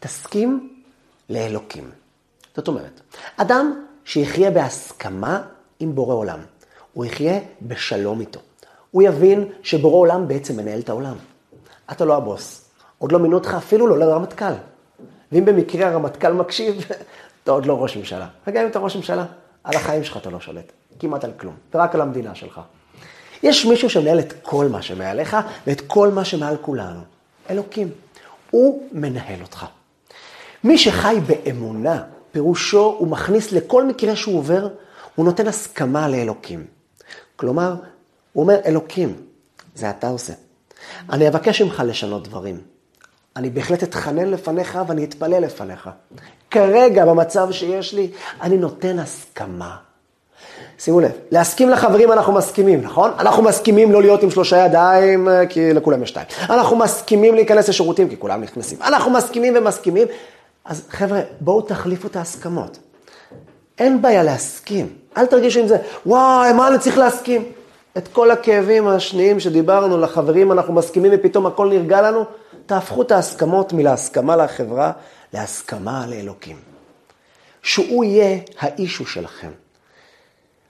[0.01, 0.83] תסכים
[1.31, 1.91] לאלוקים.
[2.57, 3.01] זאת אומרת,
[3.37, 5.43] אדם שיחיה בהסכמה
[5.81, 6.39] עם בורא עולם,
[6.93, 8.41] הוא יחיה בשלום איתו.
[8.91, 11.15] הוא יבין שבורא עולם בעצם מנהל את העולם.
[11.93, 12.65] אתה לא הבוס.
[12.99, 14.53] עוד לא מינו אותך אפילו לא לרמטכ"ל.
[15.33, 16.85] ואם במקרה הרמטכ"ל מקשיב,
[17.43, 18.27] אתה עוד לא ראש ממשלה.
[18.47, 19.25] וגם אם אתה ראש ממשלה,
[19.65, 20.73] על החיים שלך אתה לא שולט.
[20.99, 21.55] כמעט על כלום.
[21.75, 22.61] ורק על המדינה שלך.
[23.43, 27.01] יש מישהו שמנהל את כל מה שמעליך ואת כל מה שמעל כולנו.
[27.51, 27.89] אלוקים.
[28.55, 29.67] הוא מנהל אותך.
[30.65, 34.69] מי שחי באמונה, פירושו הוא מכניס לכל מקרה שהוא עובר,
[35.15, 36.67] הוא נותן הסכמה לאלוקים.
[37.37, 37.75] כלומר,
[38.33, 39.23] הוא אומר, אלוקים,
[39.75, 40.33] זה אתה עושה.
[41.11, 42.61] אני אבקש ממך לשנות דברים.
[43.37, 45.91] אני בהחלט אתחנן לפניך ואני אתפלל לפניך.
[46.51, 49.77] כרגע, במצב שיש לי, אני נותן הסכמה.
[50.79, 53.11] שימו לב, להסכים לחברים אנחנו מסכימים, נכון?
[53.19, 56.27] אנחנו מסכימים לא להיות עם שלושה ידיים, אה, כי לכולם יש שתיים.
[56.51, 58.79] אנחנו מסכימים להיכנס לשירותים, כי כולם נכנסים.
[58.83, 60.09] אנחנו מסכימים ומסכימים.
[60.65, 62.79] אז חבר'ה, בואו תחליפו את ההסכמות.
[63.79, 64.89] אין בעיה להסכים.
[65.17, 67.45] אל תרגישו עם זה, וואי, מה אני צריך להסכים?
[67.99, 72.25] את כל הכאבים השניים שדיברנו, לחברים אנחנו מסכימים ופתאום הכל נרגע לנו,
[72.67, 74.93] תהפכו את ההסכמות מלהסכמה לחברה,
[75.35, 76.57] להסכמה לאלוקים.
[77.63, 79.51] שהוא יהיה האישו שלכם.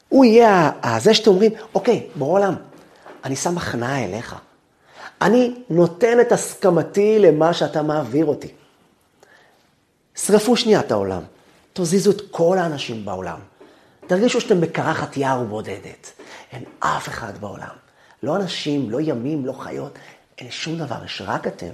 [0.08, 2.54] הוא יהיה זה שאתם אומרים, אוקיי, בורא עולם,
[3.24, 4.36] אני שם הכנעה אליך.
[5.20, 8.48] אני נותן את הסכמתי למה שאתה מעביר אותי.
[10.14, 11.22] שרפו שנייה את העולם,
[11.72, 13.38] תזיזו את כל האנשים בעולם.
[14.06, 16.12] תרגישו שאתם בקרחת יער ובודדת.
[16.52, 17.74] אין אף אחד בעולם.
[18.22, 19.98] לא אנשים, לא ימים, לא חיות,
[20.38, 21.70] אין שום דבר, יש רק אתם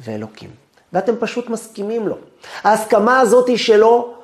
[0.00, 0.50] ואלוקים.
[0.92, 2.16] ואתם פשוט מסכימים לו.
[2.64, 4.14] ההסכמה הזאת שלו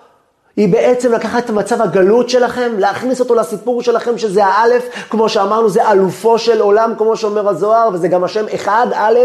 [0.56, 5.68] היא בעצם לקחת את מצב הגלות שלכם, להכניס אותו לסיפור שלכם, שזה האלף, כמו שאמרנו,
[5.68, 9.18] זה אלופו של עולם, כמו שאומר הזוהר, וזה גם השם אחד, א',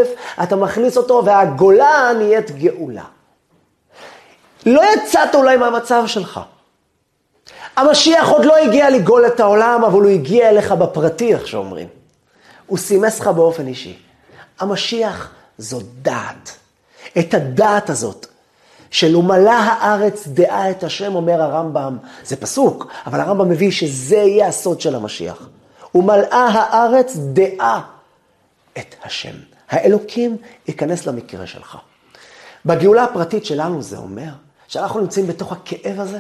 [0.44, 3.04] אתה מכניס אותו, והגולה נהיית גאולה.
[4.66, 6.40] לא יצאת אולי מהמצב שלך.
[7.76, 11.88] המשיח עוד לא הגיע לגאול את העולם, אבל הוא הגיע אליך בפרטי, איך שאומרים.
[12.68, 13.98] הוא סימס לך באופן אישי.
[14.60, 16.52] המשיח זו דעת.
[17.20, 18.28] את הדעת הזאת,
[18.92, 24.48] של ומלא הארץ דעה את השם, אומר הרמב"ם, זה פסוק, אבל הרמב"ם מביא שזה יהיה
[24.48, 25.50] הסוד של המשיח.
[25.96, 27.82] ומלאה הארץ דעה
[28.78, 29.36] את השם.
[29.70, 31.78] האלוקים ייכנס למקרה שלך.
[32.66, 34.30] בגאולה הפרטית שלנו זה אומר
[34.68, 36.20] שאנחנו נמצאים בתוך הכאב הזה.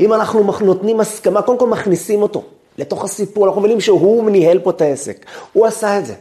[0.00, 2.44] אם אנחנו נותנים הסכמה, קודם כל מכניסים אותו
[2.78, 6.14] לתוך הסיפור, אנחנו מבינים שהוא ניהל פה את העסק, הוא עשה את זה.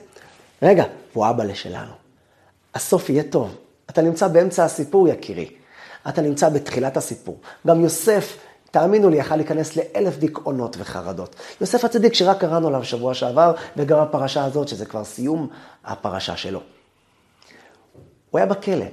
[0.62, 1.92] רגע, הוא אבא לשלנו.
[2.76, 3.56] הסוף יהיה טוב.
[3.90, 5.50] אתה נמצא באמצע הסיפור, יקירי.
[6.10, 7.38] אתה נמצא בתחילת הסיפור.
[7.68, 8.38] גם יוסף,
[8.72, 11.36] תאמינו לי, יכל להיכנס לאלף דיכאונות וחרדות.
[11.62, 15.48] יוסף הצדיק, שרק קראנו עליו שבוע שעבר, וגם הפרשה הזאת, שזה כבר סיום
[15.86, 16.60] הפרשה שלו.
[18.32, 18.86] הוא היה בכלא,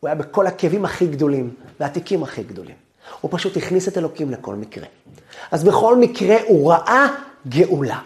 [0.00, 2.76] הוא היה בכל הכאבים הכי גדולים, והתיקים הכי גדולים.
[3.20, 4.86] הוא פשוט הכניס את אלוקים לכל מקרה.
[5.50, 7.08] אז בכל מקרה הוא ראה
[7.48, 7.98] גאולה.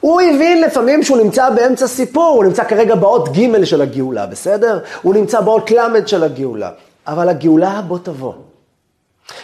[0.00, 4.78] הוא הבין לפעמים שהוא נמצא באמצע סיפור, הוא נמצא כרגע באות ג' של הגאולה, בסדר?
[5.02, 6.70] הוא נמצא באות ל' של הגאולה.
[7.06, 8.34] אבל הגאולה בוא תבוא.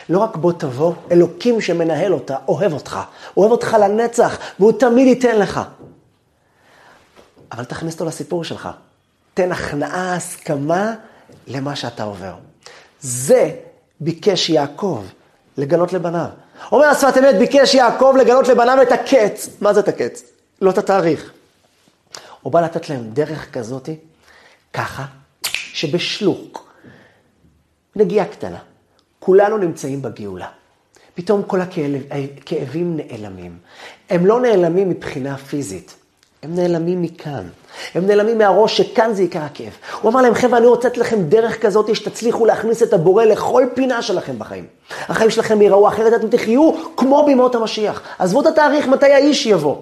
[0.09, 3.01] לא רק בוא תבוא, אלוקים שמנהל אותה, אוהב אותך.
[3.37, 5.61] אוהב אותך לנצח, והוא תמיד ייתן לך.
[7.53, 8.69] אבל תכניס אותו לסיפור שלך.
[9.35, 10.95] תן הכנעה, הסכמה
[11.47, 12.35] למה שאתה עובר.
[13.01, 13.51] זה
[14.01, 15.05] ביקש יעקב
[15.57, 16.29] לגלות לבניו.
[16.73, 19.49] אומר השפת אמת, ביקש יעקב לגלות לבניו את הקץ.
[19.61, 20.23] מה זה את הקץ?
[20.61, 21.33] לא את התאריך.
[22.43, 23.97] הוא בא לתת להם דרך כזאתי,
[24.73, 25.05] ככה,
[25.53, 26.66] שבשלוק,
[27.97, 28.59] נגיעה קטנה,
[29.19, 30.47] כולנו נמצאים בגאולה.
[31.15, 33.59] פתאום כל הכאבים נעלמים.
[34.11, 35.95] הם לא נעלמים מבחינה פיזית,
[36.43, 37.49] הם נעלמים מכאן.
[37.95, 39.73] הם נעלמים מהראש שכאן זה עיקר הכאב.
[40.01, 43.65] הוא אמר להם, חבר'ה, אני רוצה לתת לכם דרך כזאת שתצליחו להכניס את הבורא לכל
[43.75, 44.67] פינה שלכם בחיים.
[44.91, 48.03] החיים שלכם ייראו אחרת, אתם תחיו כמו בימות המשיח.
[48.19, 49.77] עזבו את התאריך מתי האיש יבוא.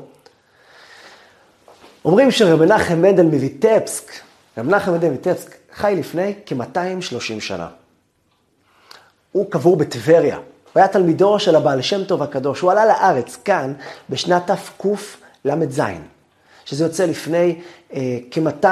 [2.04, 4.12] אומרים שרב מנחם מנדל מויטבסק,
[4.58, 7.68] רב מנחם מנדל מויטבסק חי לפני כ-230 שנה.
[9.34, 10.36] הוא קבור בטבריה.
[10.36, 10.42] הוא
[10.74, 12.60] היה תלמידו של הבעל שם טוב הקדוש.
[12.60, 13.72] הוא עלה לארץ כאן
[14.10, 15.80] בשנת תקל"ז.
[16.64, 17.60] שזה יוצא לפני
[17.92, 18.66] אה, כ-200,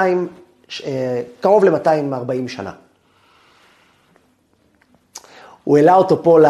[0.85, 2.71] אה, קרוב ל-240 שנה.
[5.63, 6.45] הוא העלה אותו פה ל...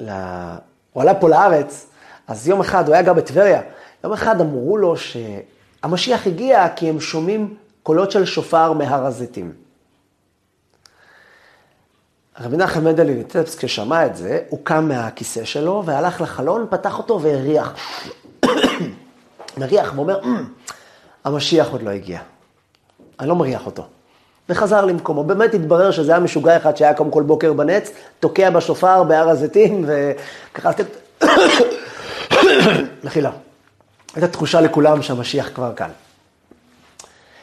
[0.00, 0.10] ל...
[0.92, 1.86] הוא עלה פה לארץ,
[2.26, 3.60] אז יום אחד, הוא היה גר בטבריה,
[4.04, 9.65] יום אחד אמרו לו שהמשיח הגיע כי הם שומעים קולות של שופר מהר הזיתים.
[12.40, 17.20] רבי נחם מנדל טפס, כששמע את זה, הוא קם מהכיסא שלו והלך לחלון, פתח אותו
[17.22, 17.74] והריח.
[19.58, 20.44] מריח ואומר, אמ,
[21.24, 22.20] המשיח עוד לא הגיע.
[23.20, 23.86] אני לא מריח אותו.
[24.48, 25.24] וחזר למקומו.
[25.24, 29.84] באמת התברר שזה היה משוגע אחד שהיה קם כל בוקר בנץ, תוקע בשופר בהר הזיתים,
[29.88, 30.86] וככה לתת...
[33.04, 33.30] מחילה.
[34.14, 35.90] הייתה תחושה לכולם שהמשיח כבר כאן.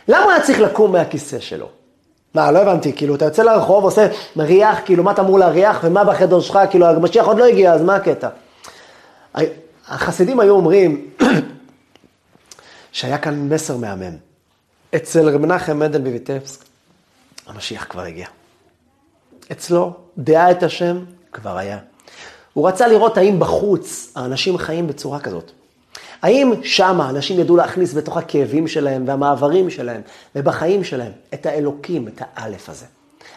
[0.08, 1.70] למה היה צריך לקום מהכיסא שלו?
[2.34, 6.04] מה, לא הבנתי, כאילו, אתה יוצא לרחוב, עושה מריח, כאילו, מה אתה אמור להריח, ומה
[6.04, 8.30] בחדר שלך, כאילו, המשיח עוד לא הגיע, אז מה הקטע?
[9.88, 11.10] החסידים היו אומרים,
[12.92, 14.16] שהיה כאן מסר מהמם.
[14.96, 16.66] אצל רב מנחם מנדל בביטבסק,
[17.48, 18.28] המשיח כבר הגיע.
[19.52, 21.00] אצלו, דעה את השם,
[21.32, 21.78] כבר היה.
[22.54, 25.52] הוא רצה לראות האם בחוץ האנשים חיים בצורה כזאת.
[26.24, 30.02] האם שם האנשים ידעו להכניס בתוך הכאבים שלהם והמעברים שלהם
[30.36, 32.86] ובחיים שלהם את האלוקים, את האלף הזה.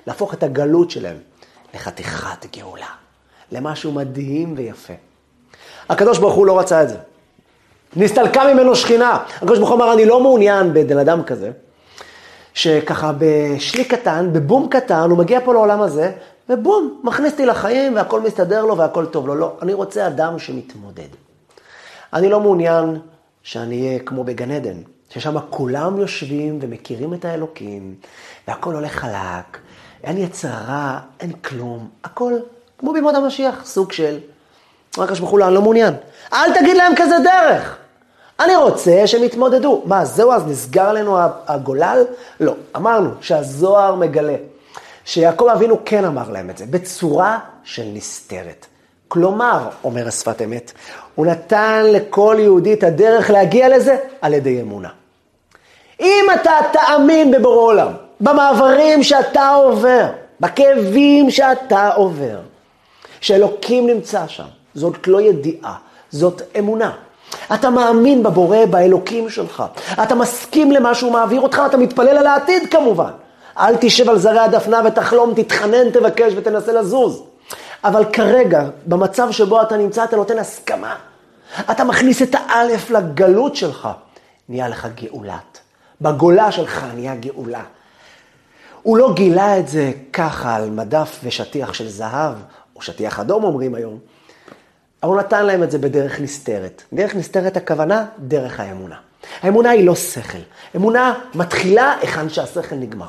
[0.06, 1.16] להפוך את הגלות שלהם
[1.74, 2.86] לחתיכת גאולה,
[3.52, 4.92] למשהו מדהים ויפה.
[5.88, 6.96] הקדוש ברוך הוא לא רצה את זה.
[7.96, 9.18] נסתלקה ממנו שכינה.
[9.36, 11.50] הקדוש ברוך הוא אמר, אני לא מעוניין בבן אדם כזה,
[12.54, 16.12] שככה בשליק קטן, בבום קטן, הוא מגיע פה לעולם הזה,
[16.48, 19.34] ובום, מכניס אותי לחיים והכל מסתדר לו והכל טוב לו.
[19.34, 21.25] לא, אני רוצה אדם שמתמודד.
[22.16, 22.98] אני לא מעוניין
[23.42, 24.76] שאני אהיה כמו בגן עדן,
[25.10, 27.94] ששם כולם יושבים ומכירים את האלוקים,
[28.48, 29.58] והכל הולך חלק,
[30.04, 32.32] אין יצרה, אין כלום, הכל
[32.78, 34.18] כמו בימות המשיח, סוג של...
[34.98, 35.94] רק ברוך הוא, לא, אני לא מעוניין.
[36.32, 37.76] אל תגיד להם כזה דרך.
[38.40, 39.82] אני רוצה שהם יתמודדו.
[39.84, 42.04] מה, זהו אז נסגר לנו הגולל?
[42.40, 42.54] לא.
[42.76, 44.36] אמרנו שהזוהר מגלה
[45.04, 48.66] שיעקב אבינו כן אמר להם את זה, בצורה של נסתרת.
[49.08, 50.72] כלומר, אומר השפת אמת,
[51.14, 54.88] הוא נתן לכל יהודי את הדרך להגיע לזה על ידי אמונה.
[56.00, 60.06] אם אתה תאמין בבורא עולם, במעברים שאתה עובר,
[60.40, 62.38] בכאבים שאתה עובר,
[63.20, 64.44] שאלוקים נמצא שם.
[64.74, 65.74] זאת לא ידיעה,
[66.10, 66.92] זאת אמונה.
[67.54, 69.64] אתה מאמין בבורא, באלוקים שלך.
[70.02, 73.10] אתה מסכים למה שהוא מעביר אותך, אתה מתפלל על העתיד כמובן.
[73.58, 77.22] אל תשב על זרי הדפנה ותחלום, תתחנן, תבקש ותנסה לזוז.
[77.88, 80.96] אבל כרגע, במצב שבו אתה נמצא, אתה נותן הסכמה.
[81.70, 83.88] אתה מכניס את האלף לגלות שלך,
[84.48, 85.60] נהיה לך גאולת.
[86.00, 87.62] בגולה שלך נהיה גאולה.
[88.82, 92.34] הוא לא גילה את זה ככה על מדף ושטיח של זהב,
[92.76, 93.98] או שטיח אדום אומרים היום,
[95.02, 96.82] אבל הוא נתן להם את זה בדרך נסתרת.
[96.92, 98.96] דרך נסתרת הכוונה, דרך האמונה.
[99.42, 100.38] האמונה היא לא שכל.
[100.76, 103.08] אמונה מתחילה היכן שהשכל נגמר.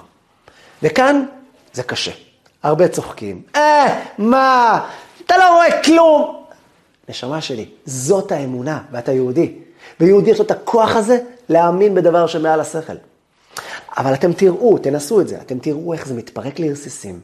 [0.83, 1.25] וכאן
[1.73, 2.26] זה קשה.
[2.63, 3.41] הרבה צוחקים.
[3.55, 4.79] אה, מה?
[5.25, 6.43] אתה לא רואה כלום.
[7.09, 9.53] נשמה שלי, זאת האמונה, ואתה יהודי.
[9.99, 12.93] ויהודי יש לו את הכוח הזה להאמין בדבר שמעל השכל.
[13.97, 17.19] אבל אתם תראו, תנסו את זה, אתם תראו איך זה מתפרק לרסיסים,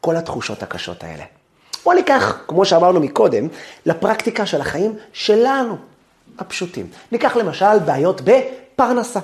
[0.00, 1.24] כל התחושות הקשות האלה.
[1.84, 3.48] בואו ניקח, כמו שאמרנו מקודם,
[3.86, 5.76] לפרקטיקה של החיים שלנו,
[6.38, 6.86] הפשוטים.
[7.12, 9.20] ניקח למשל בעיות בפרנסה.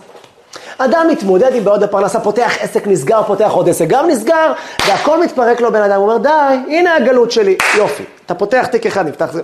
[0.78, 4.52] אדם מתמודד עם בעיות בפרנסה, פותח עסק נסגר, פותח עוד עסק גם נסגר,
[4.88, 8.04] והכל מתפרק לו בן אדם, הוא אומר, די, הנה הגלות שלי, יופי.
[8.26, 9.42] אתה פותח תיק אחד, נפתח זה.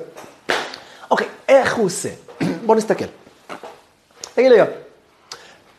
[1.10, 2.08] אוקיי, איך הוא עושה?
[2.66, 3.04] בוא נסתכל.
[4.34, 4.58] תגיד לי,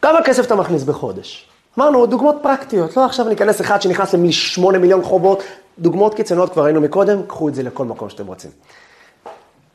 [0.02, 1.50] כמה כסף אתה מכניס בחודש?
[1.78, 5.44] אמרנו, דוגמאות פרקטיות, לא עכשיו ניכנס אחד שנכנס ל-8 מיליון חובות,
[5.80, 8.52] דוגמאות קיצוניות כבר ראינו מקודם, קחו את זה לכל מקום שאתם רוצים.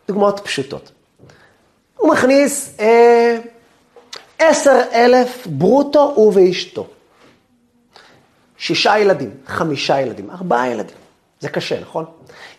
[0.08, 0.90] דוגמאות פשוטות.
[1.96, 3.38] הוא מכניס אה,
[4.38, 6.86] עשר אלף ברוטו הוא ואשתו.
[8.58, 10.96] שישה ילדים, חמישה ילדים, ארבעה ילדים.
[11.40, 12.04] זה קשה, נכון?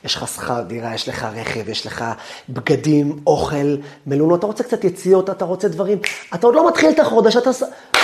[0.04, 2.06] יש לך שכר דירה, יש לך רכב, יש לך
[2.50, 3.76] בגדים, אוכל,
[4.08, 5.98] מלונות, אתה רוצה קצת יציאות, אתה רוצה דברים.
[6.34, 7.50] אתה עוד לא מתחיל את החודש, אתה...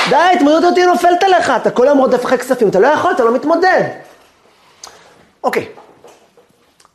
[0.09, 3.23] די, התמודדות אותי נופלת עליך, אתה כל היום רודף אחרי כספים, אתה לא יכול, אתה
[3.23, 3.89] לא מתמודד.
[5.43, 5.67] אוקיי,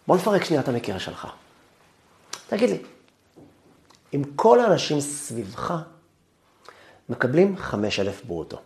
[0.07, 1.27] בוא נפרק שנייה את המקרה שלך.
[2.49, 2.79] תגיד לי,
[4.15, 5.75] אם כל האנשים סביבך
[7.11, 8.59] מקבלים 5,000 ברוטו,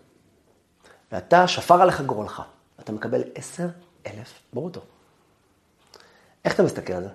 [1.13, 2.43] ואתה, שפר עליך גורלך,
[2.81, 4.81] אתה מקבל 10,000 ברוטו.
[6.45, 7.09] איך אתה מסתכל על זה?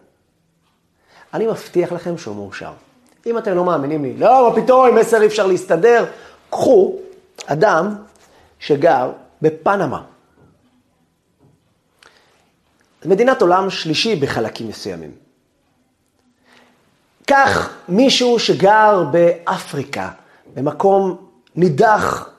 [1.34, 2.74] אני מבטיח לכם שהוא מאושר.
[3.26, 6.06] אם אתם לא מאמינים לי, לא, מה פתאום, עם 10 אי אפשר להסתדר,
[6.50, 6.96] קחו
[7.46, 7.96] אדם
[8.60, 9.12] שגר
[9.42, 10.04] בפנמה.
[13.06, 15.12] מדינת עולם שלישי בחלקים מסוימים.
[17.26, 20.10] קח מישהו שגר באפריקה,
[20.60, 22.30] במקום נידח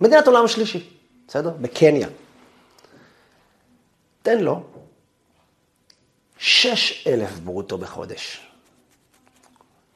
[0.00, 0.88] ומדינת עולם שלישי,
[1.28, 1.50] בסדר?
[1.60, 2.08] בקניה.
[4.22, 4.62] תן לו
[6.38, 8.50] שש אלף ברוטו בחודש.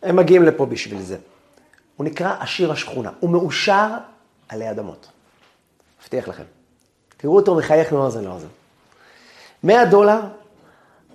[0.03, 1.19] הם מגיעים לפה בשביל זה.
[1.97, 3.89] הוא נקרא עשיר השכונה, הוא מאושר
[4.49, 5.07] עלי אדמות.
[6.03, 6.45] מבטיח לכם.
[7.17, 8.49] תראו אותו מחייך מאוזן לאוזן.
[9.63, 10.21] 100 דולר,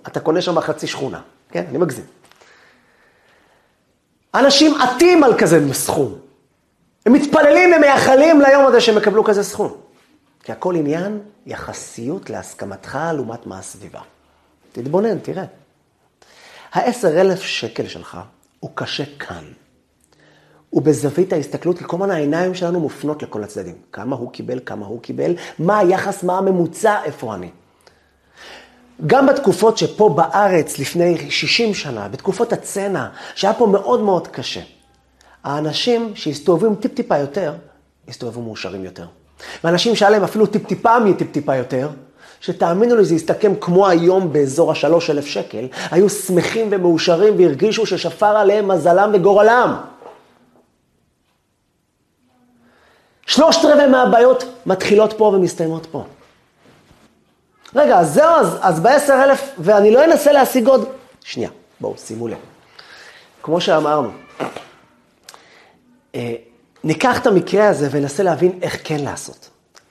[0.06, 1.22] אתה קונה שם חצי שכונה.
[1.50, 2.06] כן, אני מגזים.
[4.34, 6.14] אנשים עטים על כזה סכום.
[7.06, 9.76] הם מתפללים ומייחלים ליום הזה שהם יקבלו כזה סכום.
[10.44, 14.00] כי הכל עניין יחסיות להסכמתך לעומת מה הסביבה.
[14.72, 15.44] תתבונן, תראה.
[16.72, 18.18] העשר אלף שקל שלך
[18.60, 19.44] הוא קשה כאן.
[20.70, 23.74] הוא בזווית ההסתכלות, כי כל הזמן העיניים שלנו מופנות לכל הצדדים.
[23.92, 27.50] כמה הוא קיבל, כמה הוא קיבל, מה היחס, מה הממוצע, איפה אני.
[29.06, 34.60] גם בתקופות שפה בארץ, לפני 60 שנה, בתקופות הצנע, שהיה פה מאוד מאוד קשה,
[35.44, 37.52] האנשים שהסתובבו עם טיפ-טיפה יותר,
[38.08, 39.06] הסתובבו מאושרים יותר.
[39.64, 41.88] ואנשים שהיה להם אפילו טיפ-טיפה מטיפ-טיפה יותר,
[42.40, 48.36] שתאמינו לי, זה הסתכם כמו היום באזור השלוש אלף שקל, היו שמחים ומאושרים והרגישו ששפר
[48.36, 49.76] עליהם מזלם וגורלם.
[53.26, 56.04] שלושת רבעי מהבעיות מתחילות פה ומסתיימות פה.
[57.74, 60.88] רגע, אז זהו, אז, אז בעשר אלף, ואני לא אנסה להשיג עוד...
[61.24, 62.36] שנייה, בואו, שימו לב.
[63.42, 64.10] כמו שאמרנו,
[66.14, 66.34] אה,
[66.84, 69.48] ניקח את המקרה הזה וננסה להבין איך כן לעשות.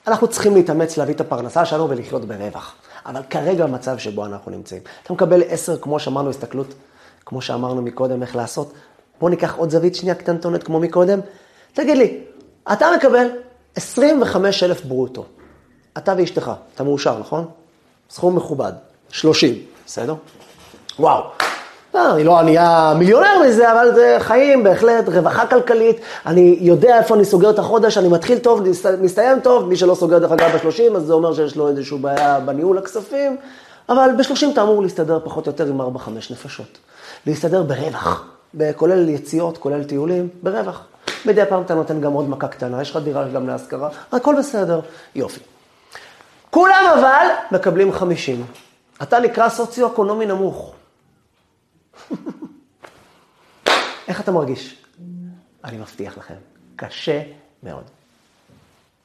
[0.08, 2.76] אנחנו צריכים להתאמץ להביא את הפרנסה שלנו ולחיות ברווח.
[3.06, 4.82] אבל כרגע המצב שבו אנחנו נמצאים.
[5.04, 6.74] אתה מקבל עשר, כמו שאמרנו, הסתכלות,
[7.26, 8.74] כמו שאמרנו מקודם, איך לעשות.
[9.19, 11.19] בוא ניקח עוד זווית שנייה קטנטונת כמו מקודם.
[11.73, 12.21] תגיד לי,
[12.71, 13.27] אתה מקבל
[13.75, 15.25] 25 אלף ברוטו.
[15.98, 17.46] אתה ואשתך, אתה מאושר, נכון?
[18.10, 18.71] סכום מכובד,
[19.10, 19.53] 30,
[19.85, 20.15] בסדר?
[20.99, 21.23] וואו.
[21.93, 25.97] לא, אני לא נהיה מיליונר מזה, אבל זה חיים, בהחלט, רווחה כלכלית.
[26.25, 28.63] אני יודע איפה אני סוגר את החודש, אני מתחיל טוב,
[29.01, 29.67] מסתיים טוב.
[29.67, 33.37] מי שלא סוגר דרך אגב ב-30, אז זה אומר שיש לו איזושהי בעיה בניהול הכספים.
[33.89, 35.83] אבל ב-30 אתה אמור להסתדר פחות או יותר עם 4-5
[36.31, 36.77] נפשות.
[37.27, 38.25] להסתדר ברווח,
[38.75, 40.81] כולל יציאות, כולל טיולים, ברווח.
[41.25, 44.79] מדי פעם אתה נותן גם עוד מכה קטנה, יש לך דירה גם להשכרה, הכל בסדר,
[45.15, 45.39] יופי.
[46.50, 48.45] כולם אבל מקבלים 50.
[49.02, 50.75] אתה נקרא סוציו-אקונומי נמוך.
[54.08, 54.85] איך אתה מרגיש?
[55.63, 56.35] אני מבטיח לכם,
[56.75, 57.21] קשה
[57.63, 57.83] מאוד.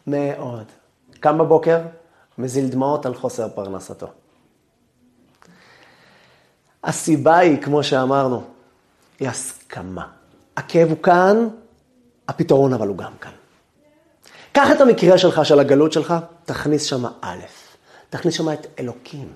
[0.07, 0.65] מאוד.
[1.21, 1.81] קם בבוקר,
[2.39, 4.07] מזיל דמעות על חוסר פרנסתו.
[6.85, 8.45] הסיבה היא, כמו שאמרנו,
[9.21, 10.07] היא הסכמה.
[10.57, 11.49] הכאב הוא כאן,
[12.29, 13.33] הפתרון אבל הוא גם כאן.
[14.55, 17.39] קח את המקרה שלך, של הגלות שלך, תכניס שם א',
[18.11, 19.29] תכניס שם את אלוקים.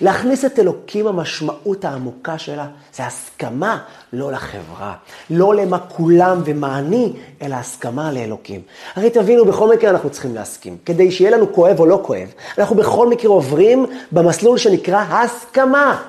[0.00, 3.78] להכניס את אלוקים, המשמעות העמוקה שלה, זה הסכמה
[4.12, 4.94] לא לחברה,
[5.30, 7.12] לא למה כולם ומה אני,
[7.42, 8.62] אלא הסכמה לאלוקים.
[8.96, 10.76] הרי תבינו, בכל מקרה אנחנו צריכים להסכים.
[10.84, 16.02] כדי שיהיה לנו כואב או לא כואב, אנחנו בכל מקרה עוברים במסלול שנקרא הסכמה.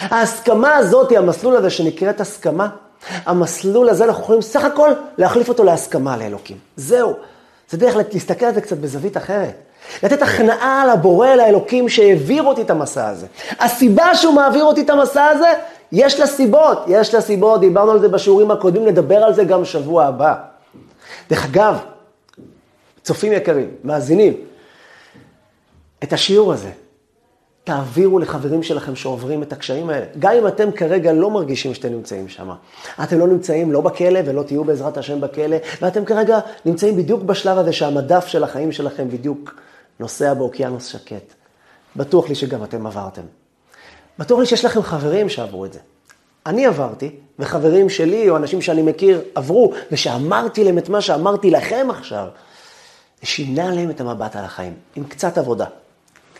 [0.00, 2.68] ההסכמה הזאת, המסלול הזה שנקראת הסכמה,
[3.26, 6.56] המסלול הזה אנחנו יכולים סך הכל להחליף אותו להסכמה לאלוקים.
[6.76, 7.14] זהו.
[7.70, 9.54] זה דרך להסתכל על זה קצת בזווית אחרת.
[10.02, 13.26] לתת הכנעה לבורא, לאלוקים שהעביר אותי את המסע הזה.
[13.58, 15.52] הסיבה שהוא מעביר אותי את המסע הזה,
[15.92, 16.78] יש לה סיבות.
[16.88, 20.34] יש לה סיבות, דיברנו על זה בשיעורים הקודמים, נדבר על זה גם שבוע הבא.
[21.30, 21.78] דרך אגב,
[23.02, 24.34] צופים יקרים, מאזינים,
[26.02, 26.70] את השיעור הזה,
[27.70, 30.06] תעבירו לחברים שלכם שעוברים את הקשיים האלה.
[30.18, 32.50] גם אם אתם כרגע לא מרגישים שאתם נמצאים שם.
[33.02, 37.58] אתם לא נמצאים לא בכלא ולא תהיו בעזרת השם בכלא, ואתם כרגע נמצאים בדיוק בשלב
[37.58, 39.54] הזה שהמדף של החיים שלכם בדיוק
[40.00, 41.34] נוסע באוקיינוס שקט.
[41.96, 43.22] בטוח לי שגם אתם עברתם.
[44.18, 45.78] בטוח לי שיש לכם חברים שעברו את זה.
[46.46, 51.86] אני עברתי, וחברים שלי או אנשים שאני מכיר עברו, ושאמרתי להם את מה שאמרתי לכם
[51.90, 52.26] עכשיו,
[53.22, 55.66] שינה להם את המבט על החיים, עם קצת עבודה.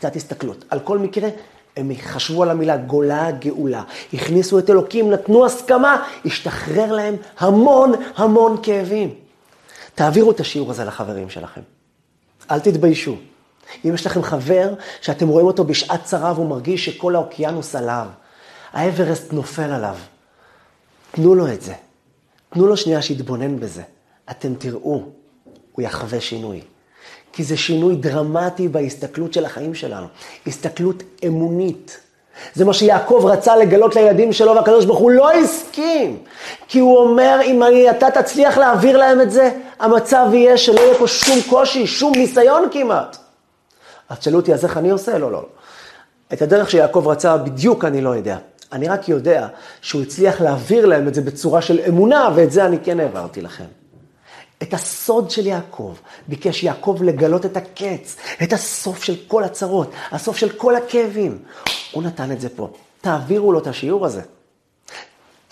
[0.01, 0.65] קצת הסתכלות.
[0.71, 1.29] על כל מקרה,
[1.77, 3.83] הם חשבו על המילה גולה, גאולה.
[4.13, 9.15] הכניסו את אלוקים, נתנו הסכמה, השתחרר להם המון המון כאבים.
[9.95, 11.61] תעבירו את השיעור הזה לחברים שלכם.
[12.51, 13.17] אל תתביישו.
[13.85, 18.07] אם יש לכם חבר שאתם רואים אותו בשעת צרה והוא מרגיש שכל האוקיינוס עליו,
[18.73, 19.97] האברסט נופל עליו,
[21.11, 21.75] תנו לו את זה.
[22.51, 23.83] תנו לו שנייה שיתבונן בזה.
[24.31, 25.05] אתם תראו,
[25.73, 26.61] הוא יחווה שינוי.
[27.33, 30.07] כי זה שינוי דרמטי בהסתכלות של החיים שלנו.
[30.47, 32.01] הסתכלות אמונית.
[32.55, 36.19] זה מה שיעקב רצה לגלות לילדים שלו, והקדוש ברוך הוא לא הסכים.
[36.69, 39.51] כי הוא אומר, אם אני, אתה תצליח להעביר להם את זה,
[39.81, 43.17] המצב יהיה שלא יהיה פה שום קושי, שום ניסיון כמעט.
[44.09, 45.19] אז תשאלו אותי, אז איך אני עושה?
[45.19, 45.45] לא, לא.
[46.33, 48.37] את הדרך שיעקב רצה בדיוק אני לא יודע.
[48.73, 49.49] אני רק יודע
[49.81, 53.80] שהוא הצליח להעביר להם את זה בצורה של אמונה, ואת זה אני כן העברתי לכם.
[54.63, 55.95] את הסוד של יעקב.
[56.29, 61.39] ביקש יעקב לגלות את הקץ, את הסוף של כל הצרות, הסוף של כל הכאבים.
[61.93, 62.71] הוא נתן את זה פה.
[63.01, 64.23] תעבירו לו את השיעור הזה.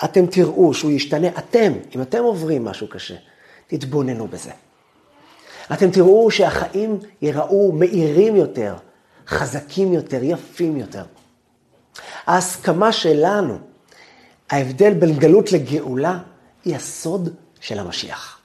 [0.05, 3.15] אתם תראו שהוא ישתנה, אתם, אם אתם עוברים משהו קשה,
[3.67, 4.51] תתבוננו בזה.
[5.73, 8.75] אתם תראו שהחיים ייראו מהירים יותר,
[9.27, 11.05] חזקים יותר, יפים יותר.
[12.27, 13.59] ההסכמה שלנו,
[14.51, 16.19] ההבדל בין גלות לגאולה,
[16.65, 18.38] היא הסוד של המשיח.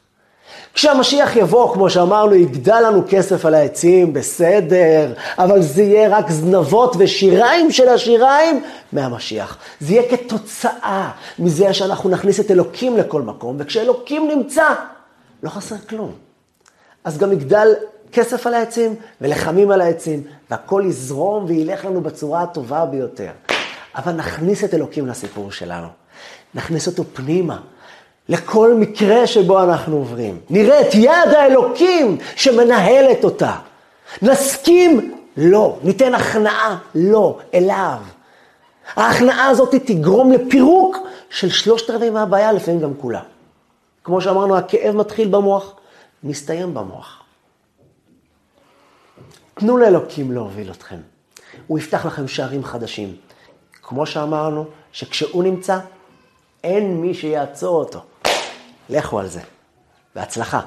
[0.73, 6.95] כשהמשיח יבוא, כמו שאמרנו, יגדל לנו כסף על העצים, בסדר, אבל זה יהיה רק זנבות
[6.99, 8.63] ושיריים של השיריים
[8.93, 9.57] מהמשיח.
[9.79, 14.65] זה יהיה כתוצאה מזה שאנחנו נכניס את אלוקים לכל מקום, וכשאלוקים נמצא,
[15.43, 16.11] לא חסר כלום.
[17.03, 17.67] אז גם יגדל
[18.11, 23.31] כסף על העצים ולחמים על העצים, והכל יזרום וילך לנו בצורה הטובה ביותר.
[23.95, 25.87] אבל נכניס את אלוקים לסיפור שלנו.
[26.55, 27.59] נכניס אותו פנימה.
[28.29, 30.39] לכל מקרה שבו אנחנו עוברים.
[30.49, 33.55] נראה את יד האלוקים שמנהלת אותה.
[34.21, 35.15] נסכים?
[35.37, 35.77] לא.
[35.83, 36.77] ניתן הכנעה?
[36.95, 37.39] לא.
[37.53, 37.97] אליו.
[38.95, 40.97] ההכנעה הזאת תגרום לפירוק
[41.29, 43.21] של שלושת רבעי מהבעיה, לפעמים גם כולה.
[44.03, 45.73] כמו שאמרנו, הכאב מתחיל במוח,
[46.23, 47.23] מסתיים במוח.
[49.53, 50.97] תנו לאלוקים להוביל אתכם.
[51.67, 53.15] הוא יפתח לכם שערים חדשים.
[53.83, 55.79] כמו שאמרנו, שכשהוא נמצא,
[56.63, 58.01] אין מי שיעצור אותו.
[58.93, 59.41] לכו על זה.
[60.15, 60.61] בהצלחה.